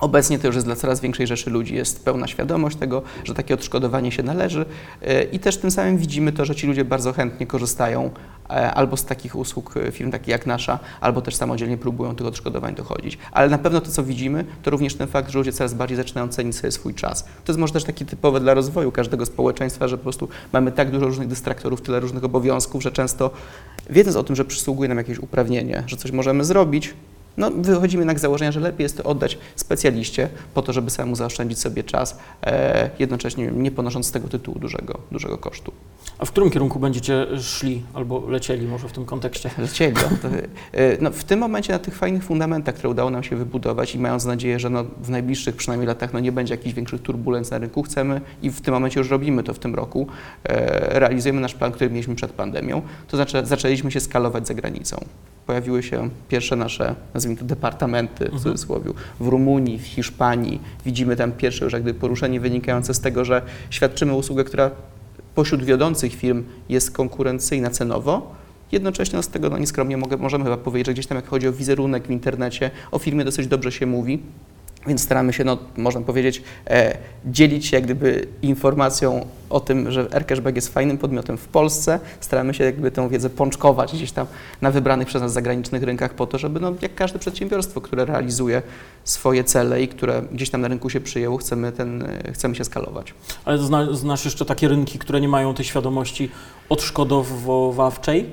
Obecnie 0.00 0.38
to 0.38 0.46
już 0.46 0.56
jest 0.56 0.66
dla 0.66 0.76
coraz 0.76 1.00
większej 1.00 1.26
rzeszy 1.26 1.50
ludzi, 1.50 1.74
jest 1.74 2.04
pełna 2.04 2.26
świadomość 2.26 2.76
tego, 2.76 3.02
że 3.24 3.34
takie 3.34 3.54
odszkodowanie 3.54 4.12
się 4.12 4.22
należy 4.22 4.66
e, 5.02 5.22
i 5.22 5.38
też 5.38 5.56
tym 5.56 5.70
samym 5.70 5.98
widzimy 5.98 6.32
to, 6.32 6.44
że 6.44 6.54
ci 6.54 6.66
ludzie 6.66 6.84
bardzo 6.84 7.12
chętnie 7.12 7.46
korzystają 7.46 8.10
e, 8.50 8.74
albo 8.74 8.96
z 8.96 9.04
takich 9.04 9.36
usług 9.36 9.76
e, 9.76 9.92
firm 9.92 10.10
takich 10.10 10.28
jak 10.28 10.46
nasza, 10.46 10.78
albo 11.00 11.22
też 11.22 11.36
samodzielnie 11.36 11.76
próbują 11.76 12.14
tych 12.14 12.26
odszkodowań 12.26 12.74
dochodzić. 12.74 13.18
Ale 13.32 13.48
na 13.48 13.58
pewno 13.58 13.80
to, 13.80 13.90
co 13.90 14.02
widzimy, 14.04 14.44
to 14.62 14.70
również 14.70 14.94
ten 14.94 15.08
fakt, 15.08 15.30
że 15.30 15.38
ludzie 15.38 15.52
coraz 15.52 15.74
bardziej 15.74 15.96
zaczynają 15.96 16.28
cenić 16.28 16.56
sobie 16.56 16.72
swój 16.72 16.94
czas. 16.94 17.22
To 17.22 17.52
jest 17.52 17.60
może 17.60 17.72
też 17.72 17.84
taki 17.84 18.06
typowe 18.06 18.40
dla 18.40 18.54
rozwoju 18.54 18.92
każdego 18.92 19.26
społeczeństwa, 19.26 19.88
że 19.88 19.98
po 19.98 20.02
prostu 20.02 20.28
mamy 20.52 20.72
tak 20.72 20.90
dużo 20.90 21.06
różnych 21.06 21.28
dystraktorów, 21.28 21.82
tyle 21.82 22.00
różnych 22.00 22.24
obowiązków, 22.24 22.82
że 22.82 22.92
często 22.92 23.30
wiedząc 23.90 24.16
o 24.16 24.24
tym, 24.24 24.36
że 24.36 24.44
przysługuje 24.44 24.88
nam 24.88 24.98
jakieś 24.98 25.18
uprawnienie, 25.18 25.82
że 25.86 25.96
coś 25.96 26.12
możemy 26.12 26.44
zrobić, 26.44 26.94
no, 27.38 27.50
wychodzimy 27.50 28.00
jednak 28.00 28.18
z 28.18 28.22
założenia, 28.22 28.52
że 28.52 28.60
lepiej 28.60 28.82
jest 28.82 28.96
to 28.96 29.04
oddać 29.04 29.38
specjaliście 29.56 30.28
po 30.54 30.62
to, 30.62 30.72
żeby 30.72 30.90
samemu 30.90 31.16
zaoszczędzić 31.16 31.58
sobie 31.58 31.84
czas, 31.84 32.18
e, 32.42 32.90
jednocześnie 32.98 33.46
nie 33.46 33.70
ponosząc 33.70 34.06
z 34.06 34.10
tego 34.10 34.28
tytułu 34.28 34.58
dużego, 34.58 34.98
dużego 35.10 35.38
kosztu. 35.38 35.72
A 36.18 36.24
w 36.24 36.30
którym 36.30 36.50
kierunku 36.50 36.78
będziecie 36.78 37.26
szli 37.40 37.82
albo 37.94 38.28
lecieli 38.28 38.66
może 38.66 38.88
w 38.88 38.92
tym 38.92 39.04
kontekście? 39.04 39.50
Lecieli. 39.58 39.96
To, 40.22 40.28
e, 40.72 40.96
no, 41.00 41.10
w 41.10 41.24
tym 41.24 41.38
momencie 41.38 41.72
na 41.72 41.78
tych 41.78 41.96
fajnych 41.96 42.24
fundamentach, 42.24 42.74
które 42.74 42.88
udało 42.88 43.10
nam 43.10 43.22
się 43.22 43.36
wybudować 43.36 43.94
i 43.94 43.98
mając 43.98 44.24
nadzieję, 44.24 44.60
że 44.60 44.70
no, 44.70 44.84
w 45.02 45.10
najbliższych 45.10 45.56
przynajmniej 45.56 45.88
latach 45.88 46.12
no, 46.12 46.20
nie 46.20 46.32
będzie 46.32 46.54
jakichś 46.54 46.74
większych 46.74 47.02
turbulencji 47.02 47.50
na 47.52 47.58
rynku, 47.58 47.82
chcemy 47.82 48.20
i 48.42 48.50
w 48.50 48.60
tym 48.60 48.74
momencie 48.74 49.00
już 49.00 49.10
robimy 49.10 49.42
to 49.42 49.54
w 49.54 49.58
tym 49.58 49.74
roku, 49.74 50.06
e, 50.44 50.98
realizujemy 50.98 51.40
nasz 51.40 51.54
plan, 51.54 51.72
który 51.72 51.90
mieliśmy 51.90 52.14
przed 52.14 52.32
pandemią, 52.32 52.82
to 53.08 53.16
znaczy 53.16 53.46
zaczęliśmy 53.46 53.90
się 53.90 54.00
skalować 54.00 54.46
za 54.46 54.54
granicą. 54.54 55.04
Pojawiły 55.46 55.82
się 55.82 56.08
pierwsze 56.28 56.56
nasze, 56.56 56.94
nazwijmy 57.14 57.27
to, 57.36 57.44
departamenty 57.44 58.24
w 58.24 58.32
Mhm. 58.32 58.42
cudzysłowie, 58.42 58.90
w 59.20 59.26
Rumunii, 59.26 59.78
w 59.78 59.82
Hiszpanii. 59.86 60.60
Widzimy 60.86 61.16
tam 61.16 61.32
pierwsze 61.32 61.64
już 61.64 61.72
jakby 61.72 61.94
poruszenie 61.94 62.40
wynikające 62.40 62.94
z 62.94 63.00
tego, 63.00 63.24
że 63.24 63.42
świadczymy 63.70 64.14
usługę, 64.14 64.44
która 64.44 64.70
pośród 65.34 65.64
wiodących 65.64 66.14
firm 66.14 66.44
jest 66.68 66.90
konkurencyjna 66.90 67.70
cenowo. 67.70 68.34
Jednocześnie 68.72 69.16
no, 69.16 69.22
z 69.22 69.28
tego 69.28 69.50
no, 69.50 69.58
nieskromnie 69.58 69.96
mogę, 69.96 70.16
możemy 70.16 70.44
chyba 70.44 70.56
powiedzieć, 70.56 70.86
że 70.86 70.92
gdzieś 70.92 71.06
tam 71.06 71.16
jak 71.16 71.28
chodzi 71.28 71.48
o 71.48 71.52
wizerunek 71.52 72.06
w 72.06 72.10
internecie, 72.10 72.70
o 72.90 72.98
firmie 72.98 73.24
dosyć 73.24 73.46
dobrze 73.46 73.72
się 73.72 73.86
mówi. 73.86 74.22
Więc 74.86 75.02
staramy 75.02 75.32
się, 75.32 75.44
no, 75.44 75.58
można 75.76 76.00
powiedzieć, 76.00 76.42
e, 76.66 76.98
dzielić 77.26 77.66
się 77.66 77.76
jak 77.76 77.84
gdyby 77.84 78.28
informacją 78.42 79.26
o 79.50 79.60
tym, 79.60 79.90
że 79.90 80.08
Aircashback 80.12 80.56
jest 80.56 80.74
fajnym 80.74 80.98
podmiotem 80.98 81.38
w 81.38 81.48
Polsce. 81.48 82.00
Staramy 82.20 82.54
się 82.54 82.64
jak 82.64 82.74
gdyby 82.74 82.90
tę 82.90 83.08
wiedzę 83.08 83.30
pączkować 83.30 83.92
gdzieś 83.92 84.12
tam 84.12 84.26
na 84.60 84.70
wybranych 84.70 85.08
przez 85.08 85.22
nas 85.22 85.32
zagranicznych 85.32 85.82
rynkach 85.82 86.14
po 86.14 86.26
to, 86.26 86.38
żeby 86.38 86.60
no, 86.60 86.72
jak 86.82 86.94
każde 86.94 87.18
przedsiębiorstwo, 87.18 87.80
które 87.80 88.04
realizuje 88.04 88.62
swoje 89.04 89.44
cele 89.44 89.82
i 89.82 89.88
które 89.88 90.22
gdzieś 90.32 90.50
tam 90.50 90.60
na 90.60 90.68
rynku 90.68 90.90
się 90.90 91.00
przyjęło, 91.00 91.36
chcemy, 91.36 91.72
ten, 91.72 92.02
e, 92.02 92.32
chcemy 92.32 92.54
się 92.54 92.64
skalować. 92.64 93.14
Ale 93.44 93.58
zna, 93.58 93.94
znasz 93.94 94.24
jeszcze 94.24 94.44
takie 94.44 94.68
rynki, 94.68 94.98
które 94.98 95.20
nie 95.20 95.28
mają 95.28 95.54
tej 95.54 95.64
świadomości 95.64 96.30
odszkodowawczej? 96.68 98.20
E, 98.20 98.26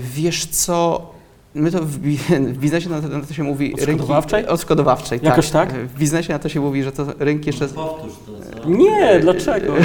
wiesz 0.00 0.46
co, 0.46 1.13
My 1.54 1.70
to 1.70 1.82
w, 1.82 1.98
bi- 1.98 2.18
w 2.52 2.58
biznesie 2.58 2.90
na 2.90 3.00
to, 3.00 3.08
na 3.08 3.20
to 3.20 3.34
się 3.34 3.42
mówi 3.42 3.74
Odszkodowawczej? 3.74 4.40
Rynki, 4.40 4.52
odszkodowawczej, 4.52 5.20
Jakoś 5.22 5.50
tak? 5.50 5.72
W 5.72 5.98
biznesie 5.98 6.32
na 6.32 6.38
to 6.38 6.48
się 6.48 6.60
mówi, 6.60 6.82
że 6.82 6.92
to 6.92 7.06
rynki 7.18 7.46
jeszcze... 7.46 7.68
Powtórz 7.68 8.12
to, 8.26 8.62
co? 8.62 8.68
Nie, 8.68 9.18
dlaczego? 9.20 9.72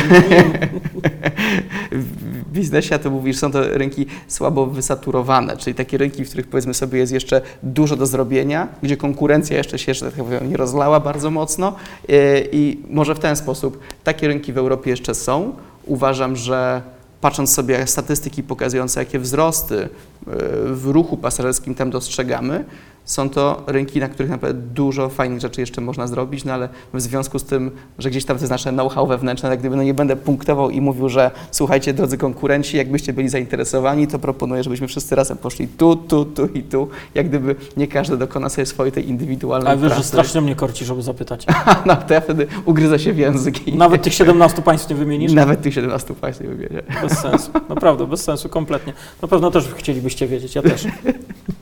W 1.91 2.51
biznesie 2.51 2.99
to 2.99 3.09
mówisz, 3.09 3.37
są 3.37 3.51
to 3.51 3.77
rynki 3.77 4.05
słabo 4.27 4.65
wysaturowane, 4.65 5.57
czyli 5.57 5.75
takie 5.75 5.97
rynki, 5.97 6.25
w 6.25 6.27
których 6.27 6.47
powiedzmy 6.47 6.73
sobie 6.73 6.99
jest 6.99 7.13
jeszcze 7.13 7.41
dużo 7.63 7.95
do 7.95 8.05
zrobienia, 8.05 8.67
gdzie 8.83 8.97
konkurencja 8.97 9.57
jeszcze 9.57 9.79
się, 9.79 9.93
że 9.93 10.05
tak 10.11 10.23
powiem, 10.23 10.49
nie 10.49 10.57
rozlała 10.57 10.99
bardzo 10.99 11.31
mocno 11.31 11.73
Yy, 12.07 12.15
i 12.51 12.77
może 12.89 13.15
w 13.15 13.19
ten 13.19 13.35
sposób 13.35 13.79
takie 14.03 14.27
rynki 14.27 14.53
w 14.53 14.57
Europie 14.57 14.89
jeszcze 14.89 15.15
są. 15.15 15.53
Uważam, 15.85 16.35
że 16.35 16.81
patrząc 17.21 17.53
sobie 17.53 17.87
statystyki 17.87 18.43
pokazujące, 18.43 18.99
jakie 18.99 19.19
wzrosty 19.19 19.75
yy, 19.75 20.33
w 20.75 20.85
ruchu 20.85 21.17
pasażerskim 21.17 21.75
tam 21.75 21.89
dostrzegamy, 21.89 22.65
są 23.05 23.29
to 23.29 23.63
rynki, 23.67 23.99
na 23.99 24.09
których 24.09 24.31
naprawdę 24.31 24.61
dużo 24.61 25.09
fajnych 25.09 25.41
rzeczy 25.41 25.61
jeszcze 25.61 25.81
można 25.81 26.07
zrobić, 26.07 26.45
no 26.45 26.53
ale 26.53 26.69
w 26.93 27.01
związku 27.01 27.39
z 27.39 27.43
tym, 27.43 27.71
że 27.97 28.09
gdzieś 28.09 28.25
tam 28.25 28.37
to 28.37 28.43
jest 28.43 28.51
nasze 28.51 28.71
know-how 28.71 29.07
wewnętrzne, 29.07 29.49
jak 29.49 29.59
gdyby 29.59 29.75
no 29.75 29.83
nie 29.83 29.93
będę 29.93 30.15
punktował 30.15 30.69
i 30.69 30.81
mówił, 30.81 31.09
że 31.09 31.31
słuchajcie, 31.51 31.93
drodzy 31.93 32.17
konkurenci, 32.17 32.77
jakbyście 32.77 33.13
byli 33.13 33.29
zainteresowani, 33.29 34.07
to 34.07 34.19
proponuję, 34.19 34.63
żebyśmy 34.63 34.87
wszyscy 34.87 35.15
razem 35.15 35.37
poszli 35.37 35.67
tu, 35.67 35.95
tu, 35.95 36.25
tu 36.25 36.45
i 36.45 36.63
tu, 36.63 36.87
jak 37.15 37.29
gdyby 37.29 37.55
nie 37.77 37.87
każdy 37.87 38.17
dokona 38.17 38.49
sobie 38.49 38.65
swojej 38.65 38.91
tej 38.91 39.09
indywidualnej 39.09 39.71
Ale 39.71 39.81
wiesz, 39.81 39.97
że 39.97 40.03
strasznie 40.03 40.41
mnie 40.41 40.55
korci, 40.55 40.85
żeby 40.85 41.01
zapytać. 41.01 41.45
no 41.85 41.95
to 41.95 42.13
ja 42.13 42.21
wtedy 42.21 42.47
ugryzę 42.65 42.99
się 42.99 43.13
w 43.13 43.17
język 43.17 43.67
i 43.67 43.75
Nawet 43.75 44.01
tych 44.01 44.13
17 44.13 44.61
państw 44.61 44.89
nie 44.89 44.95
wymienisz? 44.95 45.33
nawet 45.33 45.61
tych 45.61 45.73
17 45.73 46.13
państw 46.13 46.41
nie 46.41 46.49
wymienię. 46.49 46.81
Bez 47.01 47.19
sensu. 47.19 47.51
Naprawdę, 47.69 48.07
bez 48.07 48.23
sensu, 48.23 48.49
kompletnie. 48.49 48.93
Na 49.21 49.27
pewno 49.27 49.51
też 49.51 49.67
chcielibyście 49.75 50.27
wiedzieć, 50.27 50.55
ja 50.55 50.61
też. 50.61 50.87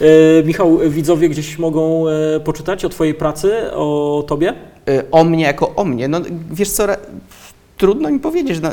E, 0.00 0.42
Michał, 0.44 0.78
widzowie 0.90 1.28
gdzieś 1.28 1.58
mogą 1.58 2.08
e, 2.08 2.40
poczytać 2.40 2.84
o 2.84 2.88
Twojej 2.88 3.14
pracy, 3.14 3.72
o 3.72 4.24
Tobie? 4.26 4.54
Y, 4.88 5.10
o 5.10 5.24
mnie 5.24 5.44
jako 5.44 5.74
o 5.74 5.84
mnie. 5.84 6.08
No 6.08 6.20
wiesz 6.50 6.70
co, 6.70 6.86
trudno 7.76 8.10
mi 8.10 8.20
powiedzieć. 8.20 8.60
No, 8.62 8.70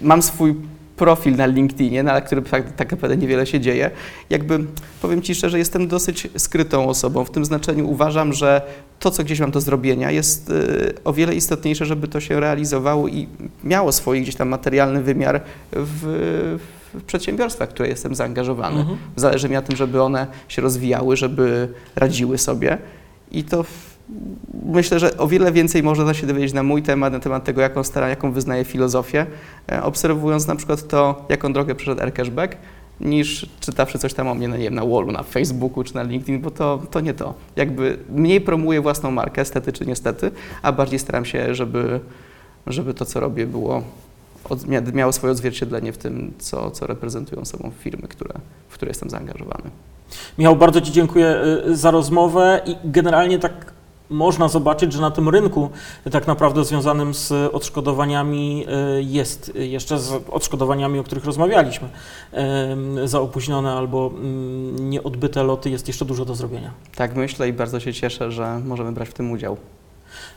mam 0.00 0.22
swój 0.22 0.54
profil 0.96 1.36
na 1.36 1.46
LinkedInie, 1.46 2.02
na 2.02 2.20
którym 2.20 2.44
tak, 2.44 2.72
tak 2.72 2.90
naprawdę 2.90 3.16
niewiele 3.16 3.46
się 3.46 3.60
dzieje. 3.60 3.90
Jakby 4.30 4.58
powiem 5.02 5.22
Ci 5.22 5.34
szczerze, 5.34 5.58
jestem 5.58 5.88
dosyć 5.88 6.28
skrytą 6.36 6.88
osobą. 6.88 7.24
W 7.24 7.30
tym 7.30 7.44
znaczeniu 7.44 7.90
uważam, 7.90 8.32
że 8.32 8.62
to, 8.98 9.10
co 9.10 9.24
gdzieś 9.24 9.40
mam 9.40 9.50
do 9.50 9.60
zrobienia, 9.60 10.10
jest 10.10 10.52
o 11.04 11.12
wiele 11.12 11.34
istotniejsze, 11.34 11.86
żeby 11.86 12.08
to 12.08 12.20
się 12.20 12.40
realizowało 12.40 13.08
i 13.08 13.26
miało 13.64 13.92
swój 13.92 14.22
gdzieś 14.22 14.34
tam 14.34 14.48
materialny 14.48 15.02
wymiar 15.02 15.40
w, 15.72 16.58
w 16.58 16.75
przedsiębiorstwach, 17.02 17.68
w 17.68 17.72
które 17.72 17.88
jestem 17.88 18.14
zaangażowany. 18.14 18.80
Mhm. 18.80 18.98
Zależy 19.16 19.48
mi 19.48 19.54
na 19.54 19.62
tym, 19.62 19.76
żeby 19.76 20.02
one 20.02 20.26
się 20.48 20.62
rozwijały, 20.62 21.16
żeby 21.16 21.68
radziły 21.96 22.38
sobie. 22.38 22.78
I 23.32 23.44
to 23.44 23.62
w, 23.62 23.96
myślę, 24.64 24.98
że 24.98 25.16
o 25.16 25.28
wiele 25.28 25.52
więcej 25.52 25.82
można 25.82 26.14
się 26.14 26.26
dowiedzieć 26.26 26.52
na 26.52 26.62
mój 26.62 26.82
temat, 26.82 27.12
na 27.12 27.20
temat 27.20 27.44
tego, 27.44 27.60
jaką 27.60 27.84
staram, 27.84 28.10
jaką 28.10 28.32
wyznaję 28.32 28.64
filozofię, 28.64 29.26
e, 29.72 29.82
obserwując 29.82 30.46
na 30.46 30.56
przykład 30.56 30.88
to, 30.88 31.26
jaką 31.28 31.52
drogę 31.52 31.74
przeszedł 31.74 32.02
Aircashback, 32.02 32.56
niż 33.00 33.46
czytawszy 33.60 33.98
coś 33.98 34.14
tam 34.14 34.28
o 34.28 34.34
mnie, 34.34 34.48
no 34.48 34.56
nie 34.56 34.62
wiem, 34.62 34.74
na 34.74 34.84
wallu, 34.84 35.12
na 35.12 35.22
Facebooku 35.22 35.84
czy 35.84 35.94
na 35.94 36.02
LinkedIn, 36.02 36.40
bo 36.40 36.50
to, 36.50 36.82
to 36.90 37.00
nie 37.00 37.14
to. 37.14 37.34
Jakby 37.56 37.98
mniej 38.10 38.40
promuję 38.40 38.80
własną 38.80 39.10
markę, 39.10 39.44
stety 39.44 39.72
czy 39.72 39.86
niestety, 39.86 40.30
a 40.62 40.72
bardziej 40.72 40.98
staram 40.98 41.24
się, 41.24 41.54
żeby, 41.54 42.00
żeby 42.66 42.94
to, 42.94 43.04
co 43.04 43.20
robię, 43.20 43.46
było 43.46 43.82
od, 44.48 44.66
miało 44.94 45.12
swoje 45.12 45.30
odzwierciedlenie 45.32 45.92
w 45.92 45.98
tym, 45.98 46.32
co, 46.38 46.70
co 46.70 46.86
reprezentują 46.86 47.44
sobą 47.44 47.70
firmy, 47.80 48.08
które, 48.08 48.34
w 48.68 48.74
które 48.74 48.90
jestem 48.90 49.10
zaangażowany. 49.10 49.70
Michał, 50.38 50.56
bardzo 50.56 50.80
Ci 50.80 50.92
dziękuję 50.92 51.36
y, 51.66 51.76
za 51.76 51.90
rozmowę 51.90 52.60
i 52.66 52.76
generalnie 52.84 53.38
tak 53.38 53.76
można 54.10 54.48
zobaczyć, 54.48 54.92
że 54.92 55.00
na 55.00 55.10
tym 55.10 55.28
rynku 55.28 55.70
tak 56.10 56.26
naprawdę 56.26 56.64
związanym 56.64 57.14
z 57.14 57.32
odszkodowaniami 57.54 58.66
y, 58.98 59.02
jest 59.02 59.52
y, 59.56 59.66
jeszcze 59.66 59.98
z 59.98 60.12
odszkodowaniami, 60.30 60.98
o 60.98 61.04
których 61.04 61.24
rozmawialiśmy, 61.24 61.88
za 63.04 63.20
opóźnione 63.20 63.72
albo 63.72 64.10
nieodbyte 64.80 65.42
loty 65.42 65.70
jest 65.70 65.88
jeszcze 65.88 66.04
dużo 66.04 66.24
do 66.24 66.34
zrobienia. 66.34 66.70
Tak 66.96 67.16
myślę 67.16 67.48
i 67.48 67.52
bardzo 67.52 67.80
się 67.80 67.92
cieszę, 67.92 68.32
że 68.32 68.60
możemy 68.64 68.92
brać 68.92 69.08
w 69.08 69.14
tym 69.14 69.30
udział. 69.30 69.56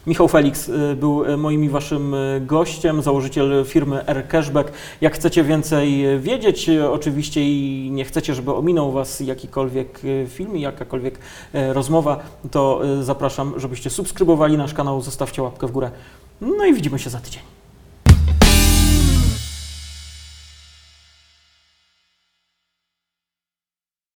Michał 0.07 0.27
Felix 0.27 0.69
y, 0.69 0.95
był 0.95 1.25
y, 1.25 1.37
moim 1.37 1.63
i 1.63 1.69
Waszym 1.69 2.13
y, 2.13 2.41
gościem, 2.45 3.01
założyciel 3.01 3.65
firmy 3.65 4.07
Air 4.07 4.27
Cashback. 4.27 4.71
Jak 5.01 5.15
chcecie 5.15 5.43
więcej 5.43 6.19
wiedzieć, 6.19 6.69
oczywiście 6.91 7.41
i 7.43 7.89
nie 7.91 8.05
chcecie, 8.05 8.35
żeby 8.35 8.53
ominął 8.53 8.91
Was 8.91 9.19
jakikolwiek 9.19 10.01
film 10.27 10.57
i 10.57 10.61
jakakolwiek 10.61 11.19
rozmowa, 11.53 12.19
to 12.51 12.81
zapraszam, 13.01 13.53
żebyście 13.57 13.89
subskrybowali 13.89 14.57
nasz 14.57 14.73
kanał, 14.73 15.01
zostawcie 15.01 15.41
łapkę 15.41 15.67
w 15.67 15.71
górę. 15.71 15.91
No 16.41 16.65
i 16.65 16.73
widzimy 16.73 16.99
się 16.99 17.09
za 17.09 17.19
tydzień. 17.19 17.58